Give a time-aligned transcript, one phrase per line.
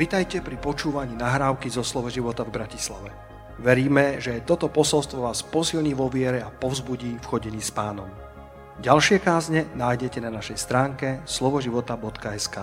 [0.00, 3.12] Vitajte pri počúvaní nahrávky zo Slovo života v Bratislave.
[3.60, 8.08] Veríme, že toto posolstvo vás posilní vo viere a povzbudí v chodení s pánom.
[8.80, 12.56] Ďalšie kázne nájdete na našej stránke slovoživota.sk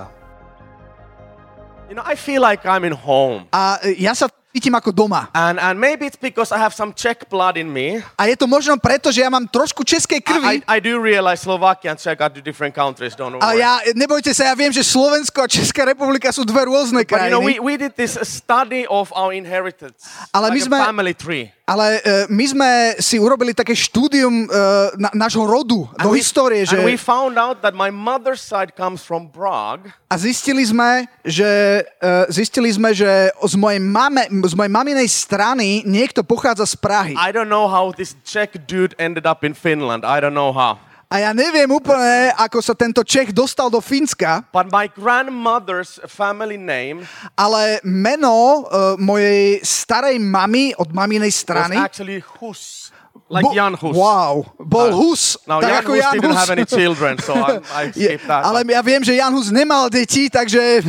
[1.94, 3.46] You know, I feel like I'm in home.
[3.54, 5.30] A e, ja sa cítim ako doma.
[5.34, 8.02] And, and maybe it's because I have some Czech blood in me.
[8.18, 10.56] A je to možno preto, že ja mám trošku českej I, krvi.
[10.66, 13.62] I do realize Slovakia and Czech are two different countries, don't A worry.
[13.62, 17.30] ja, nebojte sa, ja viem, že Slovensko a Česká republika sú dve rôzne But you
[17.30, 17.62] know, we, krajiny.
[17.62, 20.02] we did this study of our inheritance.
[20.34, 21.46] Ale my like sme- a family tree.
[21.68, 26.64] Ale uh, my sme si urobili také štúdium uh, na, nášho rodu do we, histórie,
[26.64, 29.92] že, and we found out that my mother's side comes from Prague.
[30.08, 35.84] a zistili sme, že, uh, zistili sme, že z mojej, mame, z mojej maminej strany
[35.84, 37.16] niekto pochádza z Prahy.
[37.20, 40.08] I don't know how this Czech dude ended up in Finland.
[40.08, 40.80] I don't know how.
[41.08, 46.60] A ja neviem úplne, ako sa tento Čech dostal do Fínska, But my grandmother's family
[46.60, 52.92] name ale meno uh, mojej starej mamy od maminej was strany actually Hus.
[53.28, 53.92] Like Bo- Jan Hus.
[53.92, 55.36] Wow, bol Uh, Hus.
[55.44, 56.40] Now, tak Jan ako Hus Jan didn't Hus.
[56.40, 58.44] have any children, so I, I skipped that.
[58.44, 60.80] ale ja viem, že Jan Hus nemal deti, takže...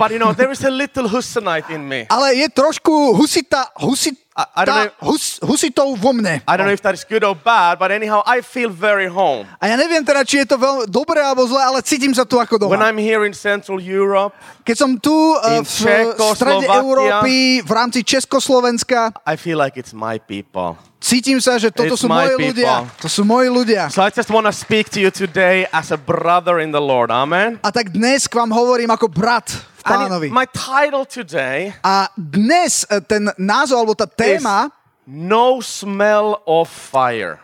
[0.00, 2.04] But you know, there is a little Husanite in me.
[2.14, 6.46] ale je trošku husita, husita, I- I don't know- hus, husitov vo mne.
[6.46, 9.50] I don't know if that is good or bad, but anyhow, I feel very home.
[9.58, 12.38] A ja neviem teda, či je to veľmi dobré alebo zlé, ale cítim sa tu
[12.38, 12.86] ako When doma.
[12.86, 14.30] I'm here in Central Europe,
[14.62, 16.68] Keď som tu uh, v strede.
[16.70, 20.78] Európy, v rámci Československa, I feel like it's my people.
[20.98, 22.86] cítim sa, že toto It's sú moji ľudia.
[22.86, 23.02] people.
[23.02, 23.90] To sú moji ľudia.
[23.90, 27.10] So I just want to speak to you today as a brother in the Lord.
[27.10, 27.58] Amen.
[27.62, 29.50] A tak dnes k vám hovorím ako brat
[29.88, 30.28] pánovi.
[30.28, 34.68] my title today A dnes e, ten názov, alebo tá téma
[35.08, 37.40] No Smell of Fire.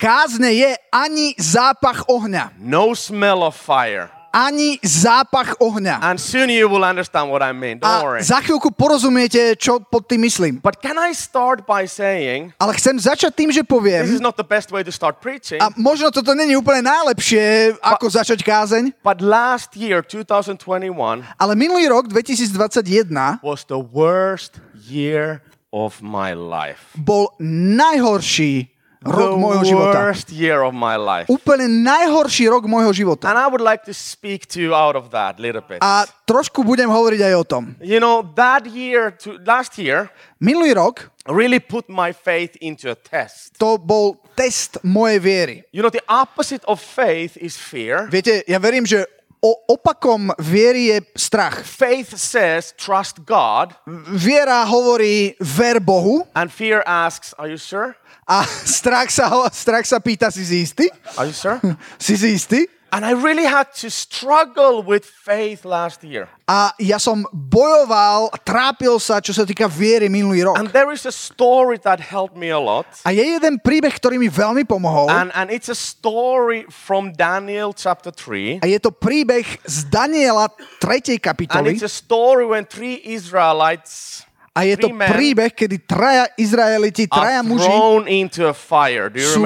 [0.00, 2.56] kázne je ani zápach ohňa.
[2.56, 4.08] No smell of fire.
[4.30, 5.98] Ani zápach ohňa.
[6.00, 7.82] And soon you will understand what I mean.
[7.82, 8.22] Don't A worry.
[8.22, 10.62] za chvíľku porozumiete, čo pod tým myslím.
[10.62, 14.38] But can I start by saying Ale chcem začať tým, že this is poviem, not
[14.38, 15.58] the best way to start preaching?
[15.58, 20.94] a možno toto není úplne najlepšie, ako začať kázeň, But last year, 2021,
[21.34, 25.42] ale minulý rok, 2021, was the worst year
[25.74, 26.94] of my life.
[26.94, 28.69] bol najhorší
[29.00, 29.96] The rok môjho života.
[29.96, 31.24] worst year of my life.
[31.32, 33.32] Úplne najhorší rok môjho života.
[33.32, 35.80] And I would like to speak to you out of that little bit.
[35.80, 37.64] A trošku budem hovoriť aj o tom.
[37.80, 42.96] You know, that year, to, last year, Minulý rok really put my faith into a
[42.96, 43.60] test.
[43.60, 45.58] to bol test mojej viery.
[45.68, 48.08] You know, the opposite of faith is fear.
[48.08, 49.04] Viete, ja verím, že
[49.42, 51.64] o opakom viery je strach.
[51.64, 53.72] Faith says, trust God.
[54.12, 57.96] Viera hovorí ver Bohu And fear asks, are you sure?
[58.30, 58.46] a
[58.78, 60.86] strach sa, strach sa pýta, si si istý?
[61.18, 61.58] Are you sure?
[61.98, 62.68] Si si istý?
[62.92, 66.28] And I really had to struggle with faith last year.
[66.50, 70.58] A ja som bojoval, trápil sa, čo sa týka viery minulý rok.
[70.58, 72.86] And there is a story that helped me a lot.
[73.06, 75.06] A je jeden príbeh, ktorý mi veľmi pomohol.
[75.06, 78.62] And, and it's a story from Daniel chapter 3.
[78.62, 80.50] A je to príbeh z Daniela
[80.82, 81.18] 3.
[81.18, 81.70] And kapitoly.
[81.78, 87.70] it's a story when three Israelites A je to príbeh, kedy traja Izraeliti, traja muži
[87.70, 89.38] sú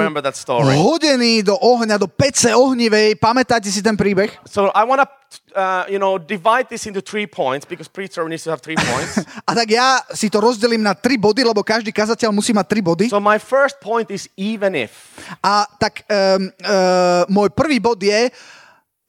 [0.81, 3.13] hodení do ohňa, do pece ohnivej.
[3.21, 4.33] Pamätáte si ten príbeh?
[4.49, 5.07] So I want to,
[5.53, 9.21] uh, you know, divide this into three points because preacher needs to have three points.
[9.49, 12.81] A tak ja si to rozdelím na tri body, lebo každý kazateľ musí mať tri
[12.81, 13.05] body.
[13.05, 15.21] so my first point is even if.
[15.45, 18.33] A tak um, uh, môj prvý bod je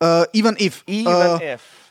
[0.04, 0.84] uh, even if.
[0.84, 1.85] Even Uh, if.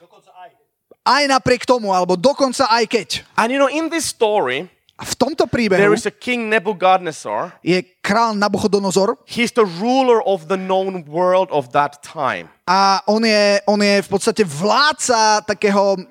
[1.05, 3.09] Aj napriek tomu, alebo dokonca aj keď.
[3.38, 7.59] And you know, in this story, A v tomto there príbehu is a king Nebuchadnezzar.
[7.61, 12.53] je král Nabuchodonozor He's the ruler of the known world of that time.
[12.66, 16.01] a on je, on je v podstate vládca takého e,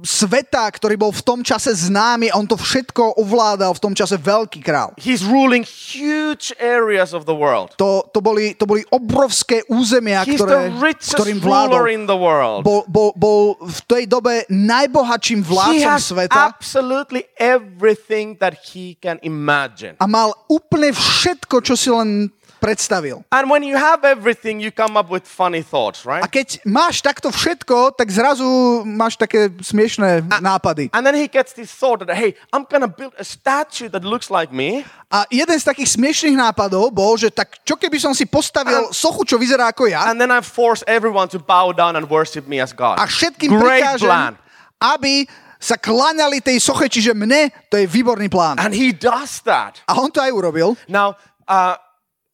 [0.00, 4.64] sveta, ktorý bol v tom čase známy on to všetko ovládal v tom čase veľký
[4.64, 4.96] král.
[4.96, 7.76] He's ruling huge areas of the world.
[7.76, 10.72] To, to, boli, to boli obrovské územia, He's ktoré,
[11.04, 11.92] ktorým ruler vládol.
[11.92, 12.64] in the world.
[12.64, 20.00] Bol, bol, bol v tej dobe najbohatším vládcom sveta absolutely everything that he can imagine.
[20.00, 21.13] a mal úplne všetko,
[21.62, 22.28] čo si len
[22.64, 23.20] predstavil.
[23.28, 26.24] And when you have everything, you come up with funny thoughts, A right?
[26.24, 28.48] keď máš takto všetko, tak zrazu
[28.88, 30.88] máš také smiešné nápady.
[30.96, 34.32] And then he gets this thought that, hey, I'm gonna build a statue that looks
[34.32, 34.80] like me.
[35.12, 39.28] A jeden z takých smiešných nápadov bol, že tak čo keby som si postavil sochu,
[39.28, 42.64] čo vyzerá ako ja And then I force everyone to bow down and worship me
[42.64, 42.96] as God.
[42.96, 44.32] a všetkým Great prikážem, plan.
[44.80, 45.28] aby
[45.58, 48.58] sa kláňali tej soche, čiže mne, to je výborný plán.
[48.60, 49.80] And he does that.
[49.88, 50.76] A on to aj urobil.
[50.86, 51.16] Now,
[51.48, 51.76] uh,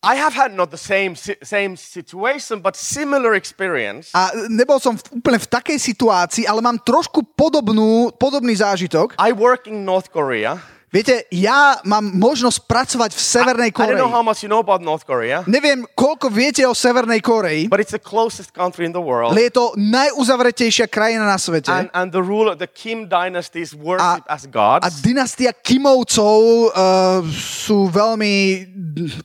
[0.01, 1.13] I have had not the same
[1.45, 4.17] same situation, but similar experience.
[4.17, 9.13] A nebol som v, úplne v takej situácii, ale mám trošku podobnú, podobný zážitok.
[9.21, 10.57] I work in North Korea.
[10.91, 14.03] Viete, ja mám možnosť pracovať v Severnej I don't Koreji.
[14.03, 17.79] know how much you know about North Korea, Neviem, koľko viete o Severnej Koreji, but
[17.79, 19.31] it's the closest country in the world.
[19.31, 21.71] ale je to najuzavretejšia krajina na svete.
[21.71, 24.83] And, and the ruler, the Kim dynasties worship as gods.
[24.83, 28.67] A dynastia Kimovcov uh, sú veľmi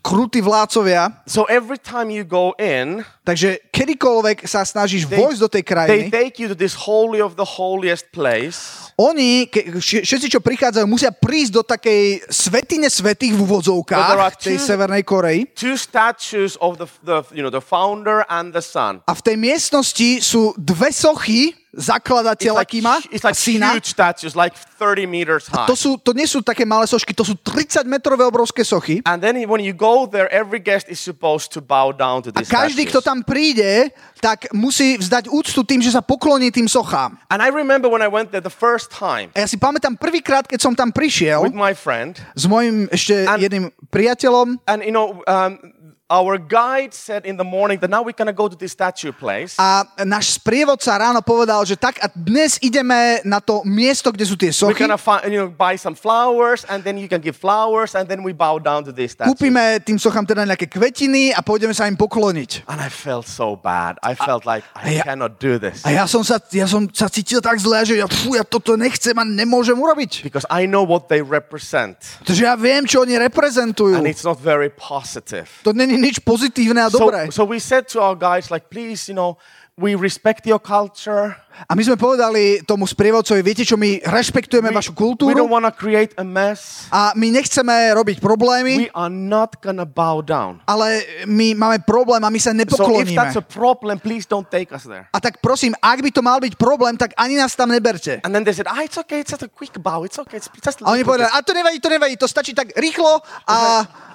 [0.06, 5.50] krutí vládcovia, so every time you go in, takže kedykoľvek sa snažíš they, vojsť do
[5.50, 8.85] tej they krajiny, take you to this holy of the holiest place.
[8.96, 14.56] Oni, ke, vš- všetci, čo prichádzajú, musia prísť do takej svetine svetých v úvodzovkách tej
[14.56, 15.52] two- Severnej Koreji.
[15.52, 19.04] Two statues of the, the you know the founder and the son.
[19.04, 23.76] A v tej miestnosti sú dve sochy zakladateľa like, Kima it's a like syna.
[23.76, 25.68] huge statues, like 30 meters high.
[25.68, 29.04] To, sú, to nie sú také malé sošky, to sú 30-metrové obrovské sochy.
[29.04, 32.42] And then when you go there, every guest is supposed to bow down to A
[32.42, 32.92] these každý, statues.
[32.92, 37.20] kto tam príde, tak musí vzdať úctu tým, že sa pokloní tým sochám.
[37.30, 40.48] And I remember when I went there the first time A ja si pamätám prvýkrát,
[40.48, 44.92] keď som tam prišiel with my friend, s mojim ešte And- jedným priateľom and you
[44.96, 45.60] know, um,
[46.06, 49.58] our guide said in the morning that now we're gonna go to this statue place.
[49.58, 54.38] a náš sprievodca ráno povedal, že tak a dnes ideme na to miesto, kde sú
[54.38, 54.86] tie We're sochy.
[54.86, 58.22] gonna find, you know, buy some flowers, and then you can give flowers, and then
[58.22, 59.34] we bow down to this statue.
[59.34, 62.70] Kúpime tým sochám teda nejaké kvetiny a pôjdeme sa im pokloniť.
[62.70, 63.98] And I felt so bad.
[64.06, 67.10] I felt like I ja- cannot do this A ja som sa, ja som sa
[67.10, 70.22] cítil tak zle, že ja, fú, ja toto nechcem a nemôžem urobiť.
[70.22, 73.98] because I know what they represent, Pretože ja viem, čo oni reprezentujú.
[73.98, 75.50] and it's not very positive.
[75.66, 79.16] To není nič pozitívne a So, so we said to our guys, like, please, you
[79.16, 79.38] know,
[79.78, 81.36] we respect your culture.
[81.64, 85.64] A my sme povedali tomu sprievodcovi, viete čo, my rešpektujeme vašu we kultúru don't want
[85.64, 86.86] to create a mess.
[86.90, 90.60] a my nechceme robiť problémy, We are not gonna bow down.
[90.64, 93.16] ale my máme problém a my sa So if nepokloníme.
[93.16, 95.08] that's a problem, please don't take us there.
[95.10, 98.20] A tak prosím, ak by to mal byť problém, tak ani nás tam neberte.
[98.24, 100.52] And then they said, ah, it's okay, it's just a quick bow, it's okay, it's
[100.52, 103.22] just A a oni povedali, bit." a to nevadí, to nevadí, to stačí tak rýchlo
[103.48, 103.58] a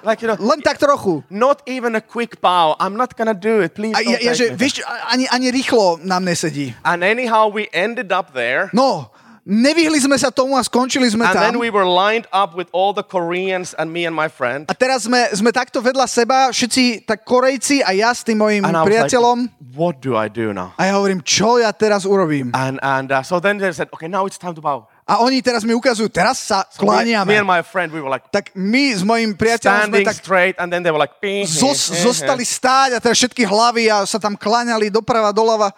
[0.01, 1.21] Like, you know, len tak trochu.
[1.29, 2.73] not even a quick bow.
[2.81, 3.77] I'm not gonna do it.
[3.77, 4.73] Please A don't ja, take že, me vieš,
[5.07, 6.73] ani, ani rýchlo nám nesedí.
[6.73, 8.67] there." And anyhow, we ended up there.
[8.75, 9.09] No,
[9.41, 11.63] nevyhli sme sa tomu a skončili sme And then tam.
[11.63, 14.69] we were lined up with all the Koreans and me and my friend.
[14.69, 18.61] A teraz sme, sme takto vedľa seba, všetci tak Korejci a ja s tým mojim
[18.61, 19.49] And priateľom.
[19.49, 20.77] like, what do I do now?
[20.77, 22.53] A ja hovorím, čo ja teraz urobím?
[22.53, 24.85] And, and uh, so then they said, okay, now it's time to bow.
[25.09, 27.43] A oni teraz mi ukazujú, teraz sa So me, me kláňame.
[27.43, 30.93] my friend, we like Tak my s mojim priateľom sme tak straight, and then they
[30.93, 31.11] were like,
[31.49, 35.73] zos, zostali stáť a teraz všetky hlavy a sa tam kláňali doprava, doľava.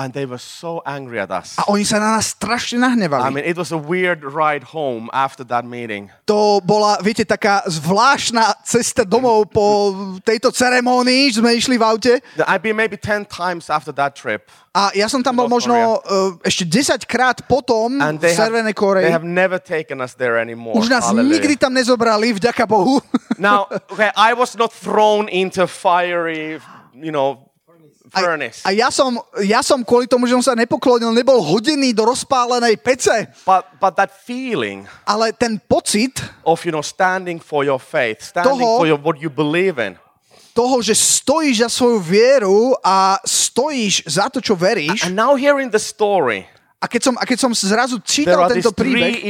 [0.00, 1.60] And they were so angry at us.
[1.60, 3.36] A oni sa na nás strašne I nahnevali.
[3.36, 6.08] mean, it was a weird ride home after that meeting.
[6.24, 9.92] To bola, viete, taká zvláštna cesta domov po
[10.24, 12.12] tejto ceremónii, že sme išli v aute.
[12.48, 14.48] I've been maybe 10 times after that trip.
[14.72, 19.10] A ja som tam bol možno uh, ešte 10 krát potom And v Severnej Koreji.
[20.72, 21.26] Už nás Hallelujah.
[21.26, 23.02] nikdy tam nezobrali, vďaka Bohu.
[23.34, 26.62] Now, okay, I was not thrown into fiery,
[26.94, 27.49] you know,
[28.10, 28.60] furnace.
[28.66, 32.04] A, a ja, som, ja som kvôli tomu, že som sa nepoklonil, nebol hodený do
[32.04, 37.78] rozpálenej pece, But but that feeling ale ten pocit of you know standing for your
[37.78, 39.94] faith, standing Toho- for your what you believe in,
[40.50, 45.06] toho, že stojíš za svoju vieru a stojíš za to, čo veríš.
[45.06, 46.44] and now hearing the story,
[46.80, 49.20] A keď som, a keď som zrazu čítal tento príbeh,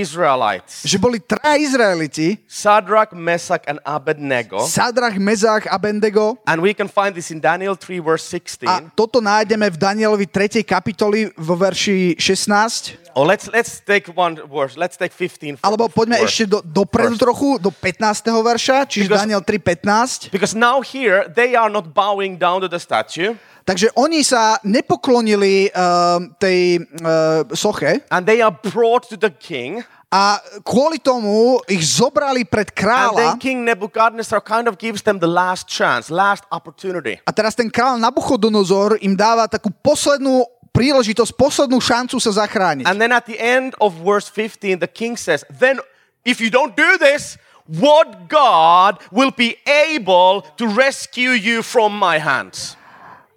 [0.87, 4.63] že boli traja Izraeliti, Shadrach, Meshach, and Abednego.
[4.71, 8.71] Sadrach, Mezach a Bendego, And we can find this in Daniel 3, verse 16.
[8.71, 10.63] a toto nájdeme v Danielovi 3.
[10.63, 13.10] kapitoli vo verši 16.
[13.15, 14.77] Or let's let's take one verse.
[14.77, 15.59] Let's take 15.
[15.59, 16.31] fir- Alebo poďme verse.
[16.31, 17.23] ešte do, dopredu First.
[17.25, 18.43] trochu, do 15.
[18.43, 20.31] verša, čiže Because- Daniel 3.15.
[20.31, 25.71] Because now here they are not bowing down to the statue, Takže oni sa nepoklonili
[25.71, 29.85] uh, tej uh, soche and they are brought to the king.
[30.11, 33.39] a kvôli tomu ich zobrali pred kráľa
[34.43, 39.47] kind of gives them the last chance, last a teraz ten král Nabuchodonozor im dáva
[39.47, 42.87] takú poslednú príležitosť, poslednú šancu sa zachrániť.
[42.87, 45.83] And then at the end of verse 15, the king says, Then
[46.25, 52.19] if you don't do this, what God will be able to rescue you from my
[52.19, 52.81] hands?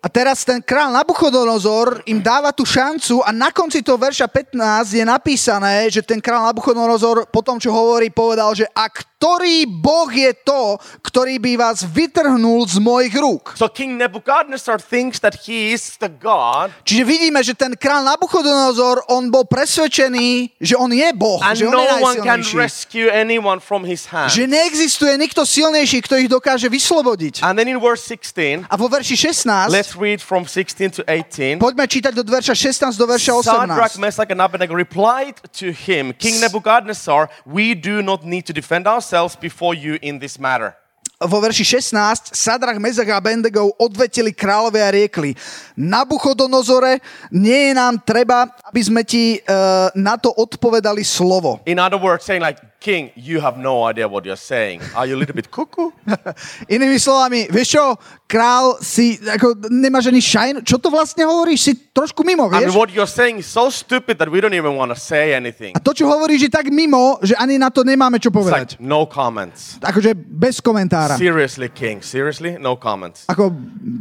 [0.04, 5.00] A teraz ten král Nabuchodonozor im dáva tú šancu a na konci toho verša 15
[5.00, 9.64] je napísané, že ten král Nabuchodonozor po tom, čo hovorí, povedal, že a kto ktorý
[9.72, 13.56] Boh je to, ktorý by vás vytrhnul z mojich rúk.
[13.56, 19.08] So King Nebuchadnezzar thinks that he is the God Čiže vidíme, že ten král Nabuchodonozor,
[19.08, 22.60] on bol presvedčený, že on je Boh, and že on no je one can najsilnejší.
[22.60, 24.28] rescue anyone from his hand.
[24.28, 27.48] Že neexistuje nikto silnejší, kto ich dokáže vyslobodiť.
[27.48, 31.64] And then in verse 16, A vo verši 16, let's read from 16 to 18.
[31.64, 34.04] poďme čítať do verša 16 do verša Shadrach, 18.
[34.04, 39.13] Meshach, and Abednego replied to him, King Nebuchadnezzar, we do not need to defend ourselves
[39.40, 40.76] before you in this matter.
[41.26, 45.36] Vo verši 16 Sadrach, Mezach a Abednego odvetili kráľové a riekli
[45.74, 47.02] Nabuchodonozore,
[47.32, 51.64] nie je nám treba, aby sme ti uh, na to odpovedali slovo.
[51.66, 54.84] In other words, saying like, King, you have no idea what you're saying.
[54.92, 55.96] Are you a little bit cuckoo?
[56.76, 57.96] Inými slovami, vieš čo,
[58.28, 62.76] král si, ako, nemáš ani šajn, čo to vlastne hovoríš, si trošku mimo, vieš?
[62.76, 65.72] what you're saying is so stupid that we don't even want to say anything.
[65.72, 68.68] A to, čo hovoríš, je tak mimo, že ani na to nemáme čo It's povedať.
[68.76, 69.80] like, no comments.
[69.80, 71.13] Akože bez komentára.
[71.18, 73.26] Seriously, King, seriously, no comments.
[73.30, 73.54] Ako,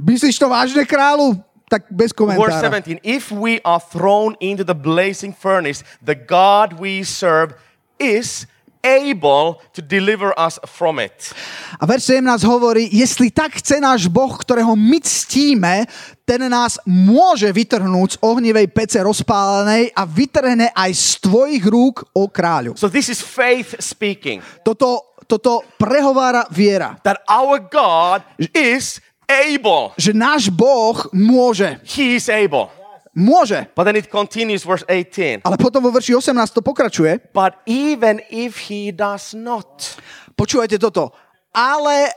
[0.06, 1.38] myslíš to vážne, kráľu?
[1.72, 2.80] Tak bez Verse komentára.
[2.84, 7.56] 17 If we are thrown into the blazing furnace, the God we serve
[7.96, 8.44] is
[8.82, 11.32] able to deliver us from it.
[11.80, 15.86] A verš 17 hovorí, jestli tak chce náš Boh, ktorého my ctíme,
[16.26, 22.26] ten nás môže vytrhnúť z ohnivej pece rozpálenej a vytrhne aj z tvojich rúk, o
[22.26, 22.74] kráľu.
[22.74, 27.00] So this is faith speaking Toto, toto prehovára viera.
[27.02, 28.20] that our God
[28.52, 29.96] is able.
[29.96, 31.80] Že náš Boh môže.
[31.88, 32.68] He is able.
[33.12, 33.68] Môže.
[33.76, 35.44] But then it continues, verse 18.
[35.44, 37.20] Ale potom vo verši 18 to pokračuje.
[37.32, 39.96] But even if he does not,
[40.32, 41.12] Počúvajte toto.
[41.52, 42.08] Ale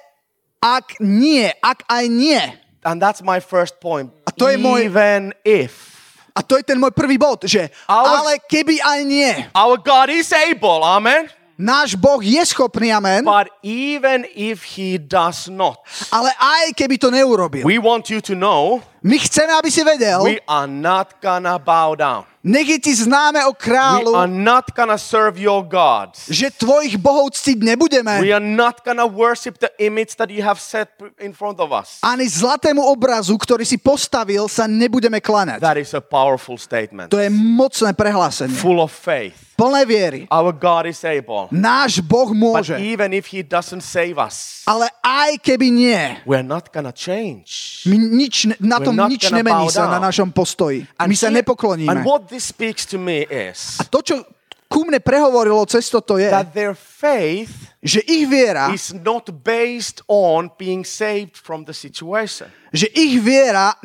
[0.63, 2.39] ak nie, ak aj nie.
[2.85, 4.07] and that's my first point.
[4.23, 5.99] A to je môj- Even if.
[6.31, 9.31] A to je ten môj prvý bod, že Ale- ale keby aj nie.
[9.51, 11.27] Our God is able, amen.
[11.55, 13.23] Náš Boh je schopný, amen.
[13.23, 15.79] But even if he does not,
[16.11, 17.63] Ale aj keby to neurobil.
[17.63, 21.93] we want you to know My chceme, aby si vedel, we are not gonna bow
[21.95, 22.25] down.
[22.43, 26.25] nech ti známe o We are not gonna serve your gods.
[26.27, 28.17] že tvojich bohov ctiť We nebudeme.
[28.19, 30.89] are not gonna worship the image that you have set
[31.23, 32.01] in front of us.
[32.03, 35.61] Ani zlatému obrazu, ktorý si postavil, sa nebudeme klanať.
[35.63, 38.57] That is a powerful statement, To je mocné prehlásenie.
[38.57, 39.54] full of faith.
[39.55, 40.21] Plné viery.
[40.27, 41.47] Our God is able.
[41.47, 42.75] Náš Boh But môže.
[42.75, 47.81] even if he doesn't save us, Ale aj keby nie, we're not gonna change.
[47.87, 50.83] my nič, na tom nič nemení sa na našom postoji.
[50.99, 51.87] My sa here- nepokloníme.
[51.87, 54.27] and what this speaks to me is A to, čo
[54.67, 60.01] ku mne prehovorilo cez toto je, that their faith že ich viera, is not based
[60.09, 62.49] on being saved from the situation.
[62.73, 63.77] že ich viera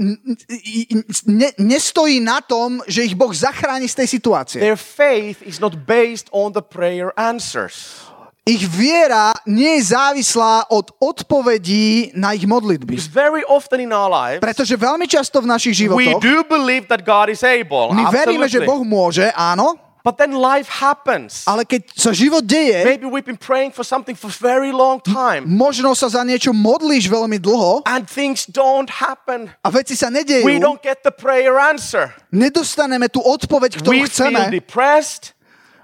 [1.28, 4.58] ne, nestojí na tom, že ich Boh zachráni z tej situácie.
[4.58, 8.08] Their faith is not based on the prayer answers.
[8.48, 12.96] Ich viera nie je závislá od odpovedí na ich modlitby.
[13.12, 17.04] Very often in our lives, Pretože veľmi často v našich we životoch do believe that
[17.04, 17.92] God is able.
[17.92, 18.70] my veríme, že Absolutely.
[18.72, 21.44] Boh môže, áno, But then life happens.
[21.44, 25.44] ale keď sa život deje, Maybe we've been praying for something for very long time
[25.44, 29.52] možno sa za niečo modlíš veľmi dlho and things don't happen.
[29.60, 32.16] a veci sa We nedejú, don't get the prayer answer.
[32.32, 35.36] nedostaneme tú odpoveď, ktorú We feel chceme, depressed.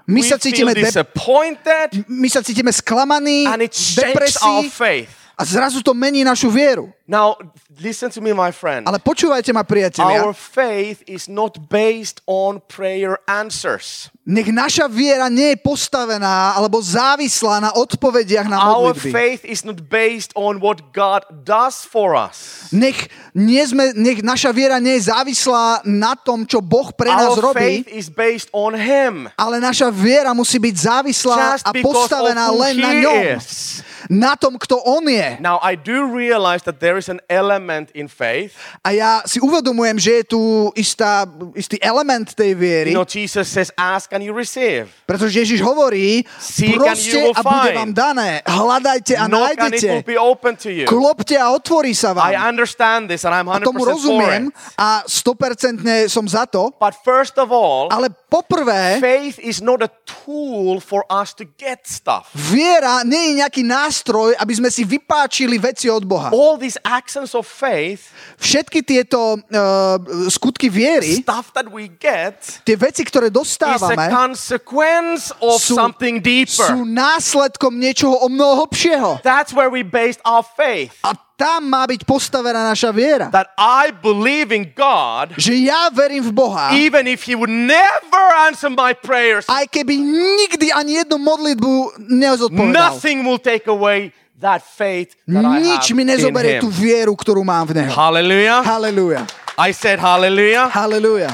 [0.09, 1.87] my We sa feel cítime, de- disappointed.
[2.09, 3.45] my sa cítime sklamaní,
[3.93, 5.05] depresí
[5.37, 6.89] a zrazu to mení našu vieru.
[7.07, 7.39] Now,
[7.79, 8.83] listen to me, my friend.
[8.83, 14.11] Ale počúvajte ma, priatelia, Our faith is not based on prayer answers.
[14.27, 19.11] nech naša viera nie je postavená alebo závislá na odpovediach na Our modlitby.
[19.15, 22.67] faith is not based on what God does for us.
[22.75, 27.39] Nech, nie sme, nech naša viera nie je závislá na tom, čo Boh pre nás
[27.39, 29.31] Our robí, faith is based on Him.
[29.39, 33.23] ale naša viera musí byť závislá Just a postavená len na ňom.
[33.39, 33.79] is.
[34.07, 35.35] Na tom, kto On je.
[35.43, 38.53] Now, I do realize that there is an element in faith.
[38.81, 40.41] A ja si uvedomujem, že je tu
[40.73, 41.23] istá,
[41.53, 44.89] istý element tej viery, You know, Jesus says, Ask and you receive.
[45.05, 49.89] pretože Ježiš hovorí, Seek proste a bude vám dané, hľadajte a Knock and it nájdete,
[49.93, 50.85] will be open to you.
[50.85, 52.51] klopte a otvorí sa I vám.
[52.51, 54.55] understand this and I'm A 100% tomu for rozumiem it.
[54.75, 59.89] a 100% som za to, But first of all, ale poprvé, faith is not a
[60.03, 62.31] tool for us to get stuff.
[62.33, 66.31] viera nie je nejaký nástroj, aby sme si vypáčili veci od Boha.
[66.31, 69.99] All these actions of faith, Všetky tieto uh,
[70.31, 75.75] skutky viery, stuff that we get, tie veci, ktoré is a dostávame, consequence of sú,
[75.75, 76.71] something deeper.
[76.71, 79.19] sú následkom niečoho o mnoho hlbšieho.
[79.19, 80.95] That's where we based our faith.
[81.03, 83.29] A tam má byť postavená naša viera.
[83.29, 88.23] That I believe in God, Že ja verím v Boha, even if He would never
[88.49, 92.73] answer my prayers, aj keby nikdy ani jednu modlitbu nezodpovedal.
[92.73, 97.41] nothing will take away that faith that I Nič have mi nezoberie tú vieru, ktorú
[97.41, 97.91] mám v Neho.
[97.93, 98.61] Hallelujah.
[98.61, 99.21] Halelúja.
[99.57, 100.69] I said hallelujah.
[100.69, 101.33] Halelúja.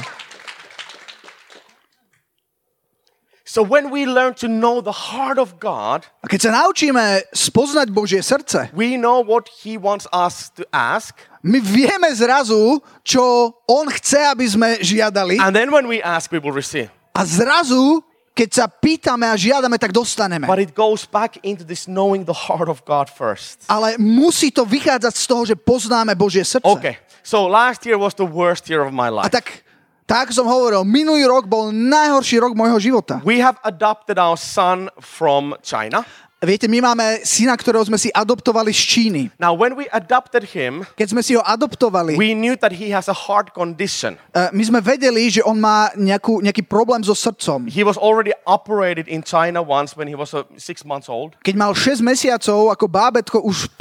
[3.54, 7.86] So when we learn to know the heart of God, A keď sa naučíme spoznať
[7.94, 11.14] Božie srdce, we know what He wants us to ask.
[11.44, 15.38] my vieme zrazu, čo On chce, aby sme žiadali.
[15.38, 16.90] And then when we ask, we will receive.
[17.14, 18.02] A zrazu,
[18.34, 20.50] keď sa pýtame a žiadame, tak dostaneme.
[20.50, 23.62] But it goes back into this knowing the heart of God first.
[23.70, 26.66] Ale musí to vychádzať z toho, že poznáme Božie srdce.
[26.66, 29.30] Okay, so last year was the worst year of my A life.
[29.30, 29.62] tak,
[30.02, 33.22] tak ako som hovoril, minulý rok bol najhorší rok môjho života.
[33.22, 36.02] We have adopted our son from China.
[36.44, 39.22] Viete, my máme syna, ktorého sme si adoptovali z Číny.
[39.40, 43.08] Now, when we adopted him, Keď sme si ho adoptovali, we knew that he has
[43.08, 44.20] a heart condition.
[44.36, 47.66] eh, my sme vedeli, že on má nejakú, nejaký problém so srdcom.
[47.66, 51.34] He was already operated in China once when he was uh, six months old.
[51.42, 53.72] Keď mal 6 mesiacov, ako bábetko už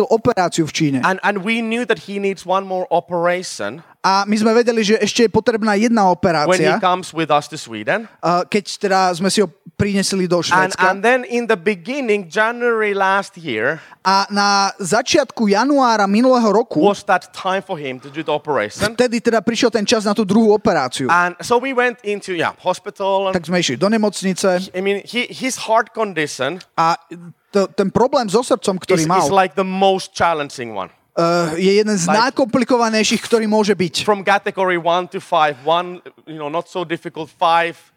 [0.00, 0.98] operáciu v Číne.
[1.04, 4.98] And, and we knew that he needs one more operation A my sme vedeli, že
[4.98, 8.10] ešte je potrebná jedna when he operácia, comes with us to Sweden.
[8.18, 10.82] eh, keď teda sme si ho prinesli do And, Švédska.
[10.90, 17.06] and then in the beginning, January last year, A na začiatku januára minulého roku, was
[17.06, 18.82] that time for him to do the operation.
[18.90, 21.06] vtedy teda prišiel ten čas na tú druhú operáciu.
[21.06, 23.30] And so we went into yeah hospital.
[23.30, 26.98] And, Tak sme išli do nemocnice I mean, he, his heart condition a
[27.54, 30.90] to, ten problém so srdcom, ktorý is, mal, is like the most challenging one.
[31.16, 34.04] Uh, je jeden z like- najkomplikovanejších, ktorý môže byť.
[34.04, 37.91] From category one to five, one you know not so difficult, five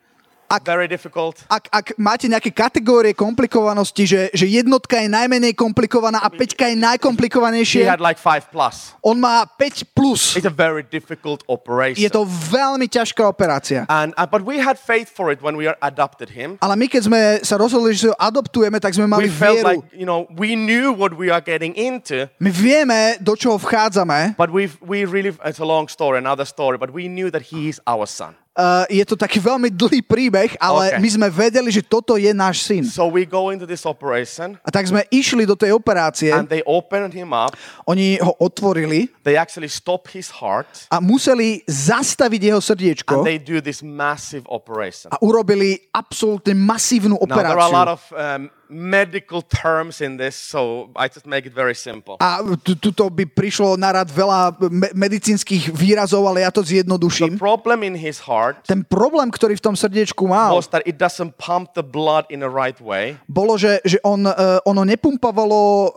[0.48, 1.42] Ak- very difficult.
[1.48, 6.78] Ak, ak máte nejaké kategórie komplikovanosti, že, že jednotka je najmenej komplikovaná a peťka je
[6.78, 8.94] He najkomplikovanejšie, had like five plus.
[9.02, 10.36] on má 5 plus.
[10.38, 11.98] It's a very difficult operation.
[11.98, 13.86] Je to veľmi ťažká operácia.
[13.90, 16.58] And uh, but we had faith for it when we are adopted him.
[16.62, 19.70] Ale my, keď sme sa rozhodli, že ho adoptujeme, tak sme mali We felt vieru.
[19.70, 22.30] like you know we knew what we are getting into.
[22.38, 24.38] My vieme, do čoho vchádzame.
[24.38, 26.78] But we we really it's a long story, another story.
[26.78, 28.38] But we knew that he is our son.
[28.56, 31.04] Uh, je to taký veľmi dlhý príbeh, ale Okay.
[31.04, 32.88] my sme vedeli, že toto je náš syn.
[32.88, 36.64] So we go into this operation, A tak sme išli do tej operácie, and they
[36.64, 37.52] opened him up.
[37.84, 43.36] oni ho otvorili They actually stop his heart, a museli zastaviť jeho srdiečko and they
[43.36, 45.12] do this massive operation.
[45.12, 47.92] a urobili absolútne masívnu Now there are a lot operáciu.
[47.92, 52.18] of um, medical terms in this, so I just make it very simple.
[52.18, 56.82] A tu- tuto by prišlo na rad veľa me- medicínskych výrazov, ale ja to The
[56.82, 57.38] zjednoduším.
[57.38, 61.38] problem in his heart Ten problém, ktorý v tom srdiečku mal, was that it doesn't
[61.38, 63.18] pump the blood in the right way.
[63.26, 65.92] bolo, že, že on, uh, ono nepumpavalo uh,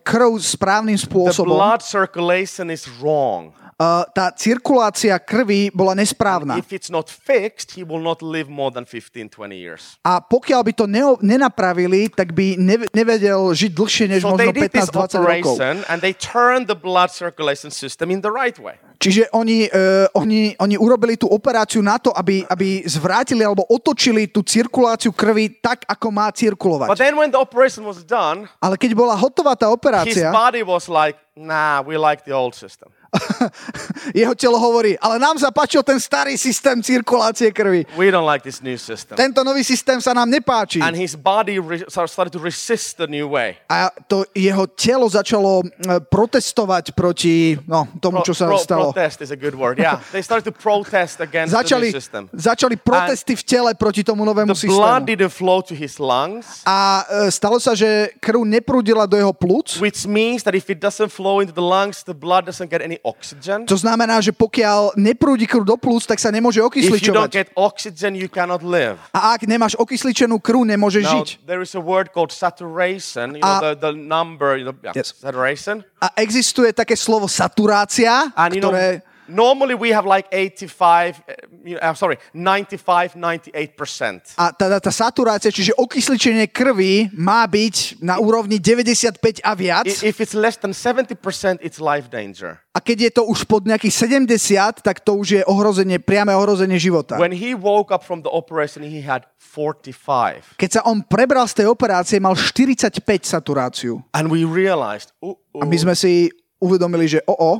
[0.00, 1.52] krv správnym The spôsobom.
[1.52, 3.52] blood circulation is wrong.
[3.76, 6.56] Uh, tá cirkulácia krvi bola nesprávna.
[6.56, 10.00] If it's not fixed, he will not live more than 15, 20 years.
[10.00, 14.48] A pokiaľ by to neo- nenapravili, tak by nev- nevedel žiť dlhšie než So možno
[14.48, 15.54] they did this 15-20 rokov.
[15.92, 18.80] and they turned the blood circulation system in the right way.
[18.96, 24.24] Čiže oni, uh, oni, oni urobili tú operáciu na to, aby, aby zvrátili alebo otočili
[24.24, 26.96] tú cirkuláciu krvi tak, ako má But cirkulovať.
[26.96, 30.88] then when the operation was done, Ale keď bola hotová tá his operácia, body was
[30.88, 32.88] like, nah, we like the old system.
[34.14, 37.86] jeho telo hovorí, ale nám sa páčil ten starý systém cirkulácie krvi.
[37.96, 39.16] We don't like this new system.
[39.16, 40.82] Tento nový systém sa nám nepáči.
[40.82, 43.56] And his body re- started to resist the new way.
[43.70, 48.84] A to jeho telo začalo eh, protestovať proti no, tomu, čo sa Pro- stalo.
[48.92, 49.78] protest is a good word.
[49.78, 52.22] Yeah, they started to protest against Začali, the new system.
[52.32, 55.06] začali protesty v tele proti tomu novému The blood systému.
[55.06, 59.78] didn't flow to his lungs, A e, stalo sa, že krv neprúdila do jeho plúc.
[59.80, 62.95] which means that if it doesn't flow into the lungs, the blood doesn't get any
[63.02, 63.66] oxygen.
[63.66, 67.28] To znamená, že pokiaľ neprúdi krv do plúc, tak sa nemôže If you don't okysličovať.
[67.30, 68.96] get oxygen, you cannot live.
[69.10, 71.28] A ak nemáš okysličenú krv, nemôžeš Now, žiť.
[71.44, 74.92] there is a word called saturation, you A- know, the, the number, you know, yeah,
[74.94, 75.12] Yes.
[75.16, 75.84] saturation.
[75.98, 79.02] A existuje také slovo saturácia, And you know, ktoré...
[79.28, 84.38] normally we have like 85, uh, I'm sorry, 95, 98%.
[84.38, 89.86] A tá, tá saturácia, čiže okysličenie krvi má byť na úrovni 95 a viac.
[90.02, 92.62] If it's less than 70%, it's life danger.
[92.76, 96.76] A keď je to už pod nejakých 70, tak to už je ohrozenie, priame ohrozenie
[96.76, 97.16] života.
[97.16, 100.60] When he woke up from the operation, he had 45.
[100.60, 104.04] Keď sa on prebral z tej operácie, mal 45 saturáciu.
[104.12, 106.28] And we realized, ooh, A my sme si
[106.60, 107.52] uvedomili, že o, o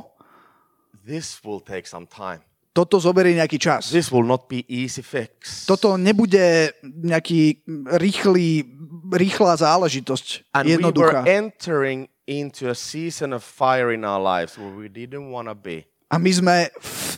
[1.07, 2.43] this will take some time.
[2.75, 3.89] toto zoberie nejaký čas.
[3.89, 5.65] This will not be easy fix.
[5.65, 7.65] Toto nebude nejaký
[7.97, 8.69] rýchly,
[9.09, 11.25] rýchla záležitosť, And we were jednoduchá.
[11.25, 15.89] entering into a season of fire in our lives where we didn't want to be.
[16.13, 17.17] A my sme v-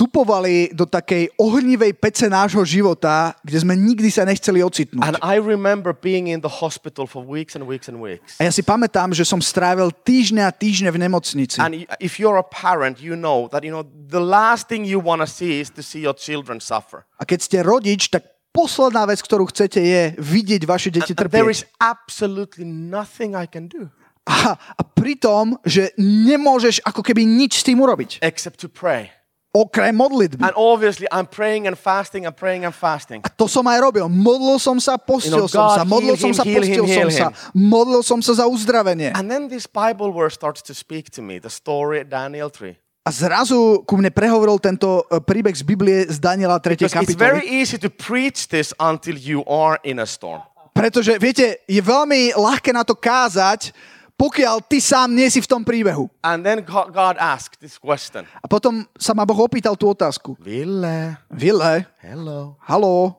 [0.00, 5.04] vstupovali do takej ohnivej pece nášho života, kde sme nikdy sa nechceli ocitnúť.
[5.04, 8.40] And I remember being in the hospital for weeks and weeks and weeks.
[8.40, 11.60] A ja si pamätám, že som strávil týždne a týždne v nemocnici.
[11.60, 15.20] And if you're a parent, you know that you know the last thing you want
[15.20, 17.04] to see is to see your children suffer.
[17.20, 18.24] A keď ste rodič, tak
[18.56, 21.76] posledná vec, ktorú chcete, je vidieť vaše deti And there is trpieť.
[21.76, 23.92] absolutely nothing I can do
[24.24, 28.24] A, a pritom, že nemôžeš ako keby nič s tým urobiť.
[28.24, 29.12] except to pray.
[29.50, 30.46] Okrem modlitby.
[30.46, 33.18] And obviously, I'm praying and fasting and praying and fasting.
[33.26, 34.06] A to som aj robil.
[34.06, 36.86] Modlil som sa, postil You know, som God, sa, modlil som him, sa, postil him,
[36.86, 37.26] som heal sa.
[37.28, 37.32] him.
[37.58, 39.10] Modlil som sa za uzdravenie.
[39.10, 42.78] And then this Bible verse starts to speak to me, the story Daniel 3.
[43.02, 46.78] A zrazu ku mne prehovoril tento e, príbeh z Biblie z Daniela 3.
[46.78, 47.58] Because it's very kapitoly.
[47.58, 50.46] easy to preach this until you are in a storm.
[50.70, 53.74] Pretože, viete, je veľmi ľahké na to kázať,
[54.20, 56.12] pokiaľ ty sám nie si v tom príbehu.
[56.20, 58.28] And then God God asked this question.
[58.44, 60.36] A potom sa ma Boh opýtal tú otázku.
[60.36, 62.60] Ville, Vile, hello.
[62.68, 63.16] haló,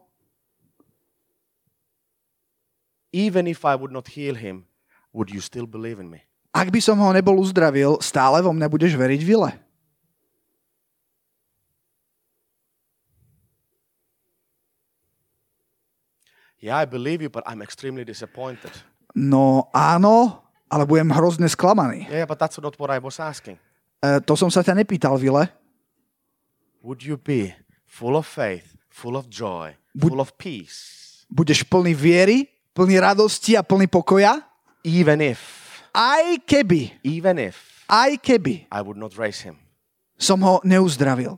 [3.11, 4.63] Even if I would not heal him,
[5.11, 6.21] would you still believe in me?
[6.51, 9.51] ak by som ho nebol uzdravil, stále vo mne budeš veriť, Vile?
[16.59, 18.69] Yeah, I believe you, but I'm extremely disappointed.
[19.15, 22.07] No áno, ale budem hrozne sklamaný.
[22.07, 23.59] Yeah, but that's not what I was asking.
[23.99, 25.51] E, to som sa ťa nepýtal, Vile.
[26.81, 27.53] Would you be
[27.85, 30.97] full of faith, full of joy, full of peace,
[31.29, 34.41] Budeš plný viery, plný radosti a plný pokoja?
[34.81, 35.39] even if,
[35.93, 39.59] Aj keby, even if aj keby I would not raise him?
[40.17, 41.37] som ho neuzdravil.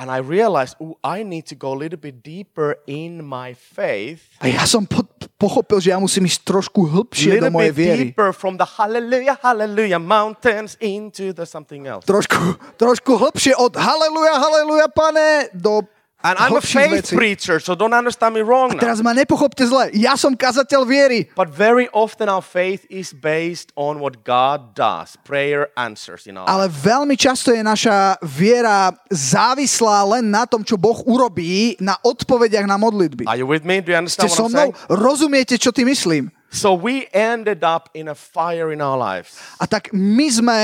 [0.00, 4.24] And I realized, oh, I need to go a little bit deeper in my faith,
[4.40, 5.04] A ja som po-
[5.40, 8.06] pochopil, že ja musím ísť trošku hlbšie do mojej viery.
[8.36, 12.04] from the hallelujah, hallelujah mountains into the something else.
[12.04, 15.80] Trošku, trošku hlbšie od haleluja, haleluja, pane, do
[16.20, 17.16] And I'm a faith vecí.
[17.16, 18.82] preacher, so don't understand me wrong now.
[18.84, 19.88] Teraz ma nepochopte zle.
[19.96, 21.32] Ja som kazateľ viery.
[21.32, 26.44] But very often our faith is based on what God does, prayer answers in our
[26.44, 26.52] life.
[26.52, 32.68] Ale veľmi často je naša viera závislá len na tom, čo Boh urobí na odpovediach
[32.68, 33.24] na modlitby.
[33.24, 33.80] Are you with me?
[33.80, 34.74] Do you Ste understand so what I'm saying?
[34.92, 36.28] Rozumiete, čo ty myslím?
[36.52, 39.38] So we ended up in a fire in our lives.
[39.56, 40.58] A tak my sme